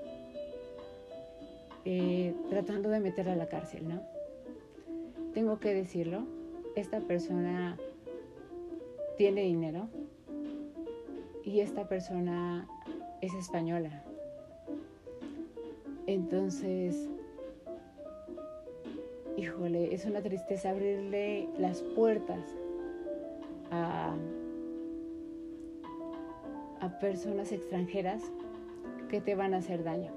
[1.85, 4.01] eh, tratando de meterla a la cárcel, ¿no?
[5.35, 6.25] Tengo que decirlo,
[6.77, 7.77] esta persona
[9.19, 9.89] tiene dinero
[11.45, 12.69] y esta persona
[13.21, 14.05] es española.
[16.07, 17.09] Entonces,
[19.37, 22.45] híjole, es una tristeza abrirle las puertas
[23.73, 24.15] a,
[26.95, 28.23] personas extranjeras
[29.09, 30.13] que te van a hacer daño.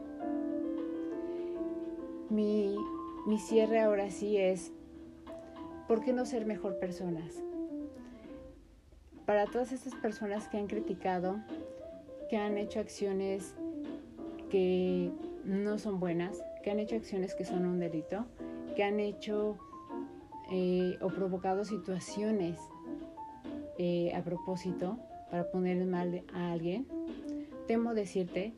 [2.29, 2.75] Mi,
[3.25, 4.71] mi cierre ahora sí es,
[5.87, 7.43] ¿por qué no ser mejor personas?
[9.25, 11.39] Para todas estas personas que han criticado,
[12.29, 13.55] que han hecho acciones
[14.49, 15.11] que
[15.43, 18.25] no son buenas, que han hecho acciones que son un delito,
[18.75, 19.57] que han hecho
[20.51, 22.59] eh, o provocado situaciones
[23.77, 24.99] eh, a propósito
[25.29, 26.87] para poner mal a alguien,
[27.67, 28.53] temo decirte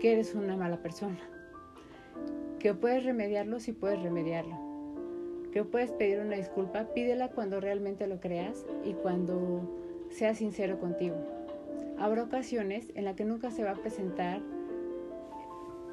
[0.00, 1.18] que eres una mala persona,
[2.58, 4.56] que puedes remediarlo si puedes remediarlo,
[5.52, 9.62] que puedes pedir una disculpa, pídela cuando realmente lo creas y cuando
[10.10, 11.16] seas sincero contigo.
[11.98, 14.40] Habrá ocasiones en las que nunca se va a presentar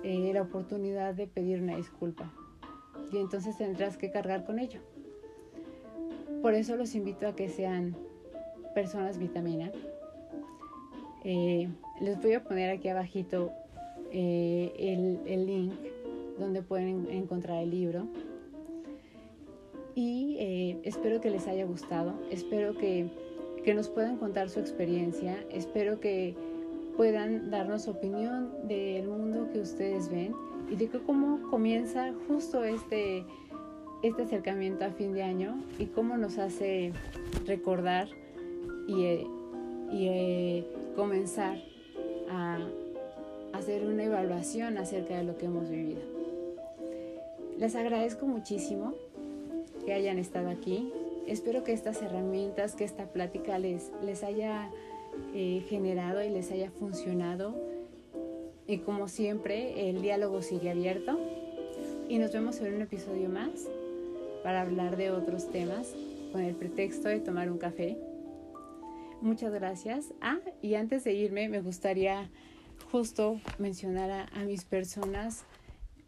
[0.04, 2.32] eh, la oportunidad de pedir una disculpa
[3.12, 4.82] y entonces tendrás que cargar con ello.
[6.42, 7.96] Por eso los invito a que sean
[8.76, 9.72] personas vitamina.
[11.24, 11.68] Eh,
[12.02, 13.52] les voy a poner aquí abajito
[14.12, 14.72] eh,
[15.26, 15.74] el, link
[16.38, 18.06] donde pueden encontrar el libro.
[19.96, 23.08] Y eh, espero que les haya gustado, espero que,
[23.64, 26.36] que nos puedan contar su experiencia, espero que
[26.98, 30.36] puedan darnos opinión del mundo que ustedes ven
[30.70, 33.26] y de cómo comienza justo este,
[34.04, 36.92] este acercamiento a fin de año y cómo nos hace
[37.46, 38.10] recordar
[38.88, 39.28] y, eh,
[39.92, 40.66] eh,
[40.96, 41.58] comenzar
[42.30, 42.60] a
[43.54, 46.02] hacer una evaluación acerca de lo que hemos vivido.
[47.58, 48.94] Les agradezco muchísimo
[49.86, 50.92] que hayan estado aquí.
[51.28, 54.70] Espero que estas herramientas, que esta plática les, les haya
[55.34, 57.56] eh, generado y les haya funcionado
[58.68, 61.20] y como siempre, el diálogo sigue abierto
[62.10, 63.68] y nos vemos en un episodio más
[64.44, 65.94] para hablar de otros temas
[66.32, 67.96] con el pretexto de tomar un café.
[69.26, 70.14] Muchas gracias.
[70.22, 72.30] Ah, y antes de irme, me gustaría
[72.92, 75.46] justo mencionar a, mis personas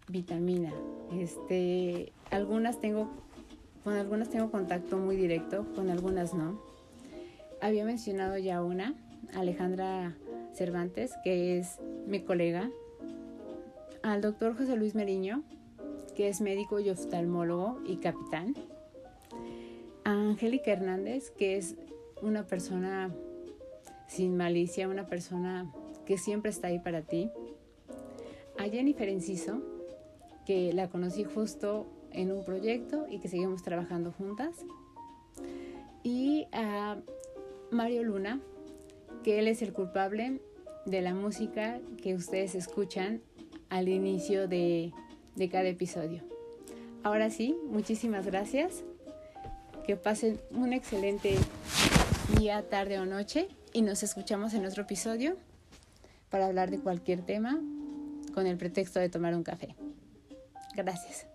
[0.07, 0.72] vitamina.
[1.20, 3.09] Este, algunas tengo,
[3.84, 6.61] con algunas tengo contacto muy directo, con algunas no.
[7.59, 8.93] Había mencionado ya una,
[9.34, 10.15] Alejandra
[10.53, 12.70] Cervantes, que es mi colega,
[14.03, 15.41] al doctor José Luis Meriño,
[16.15, 18.53] que es médico y oftalmólogo y capitán,
[20.03, 21.76] a Angélica Hernández, que es
[22.22, 23.13] una persona
[24.07, 25.72] sin malicia, una persona
[26.05, 27.30] que siempre está ahí para ti,
[28.57, 29.61] a Jennifer Enciso,
[30.45, 34.65] que la conocí justo en un proyecto y que seguimos trabajando juntas,
[36.03, 36.97] y a
[37.70, 38.39] Mario Luna,
[39.24, 40.39] que él es el culpable
[40.86, 43.22] de la música que ustedes escuchan
[43.70, 44.93] al inicio de,
[45.51, 46.24] cada episodio.
[47.03, 48.84] Ahora sí, muchísimas gracias.
[49.86, 51.36] que pasen un excelente
[52.36, 55.38] día, tarde o noche y nos escuchamos en otro episodio
[56.30, 57.59] para hablar de cualquier tema
[58.34, 59.75] con el pretexto de tomar un café.
[60.75, 61.25] Gracias.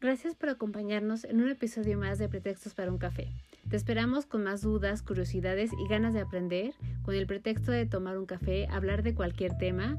[0.00, 3.28] Gracias por acompañarnos en un episodio más de Pretextos para un café.
[3.68, 6.72] Te esperamos con más dudas, curiosidades y ganas de aprender,
[7.04, 9.98] con el pretexto de tomar un café, hablar de cualquier tema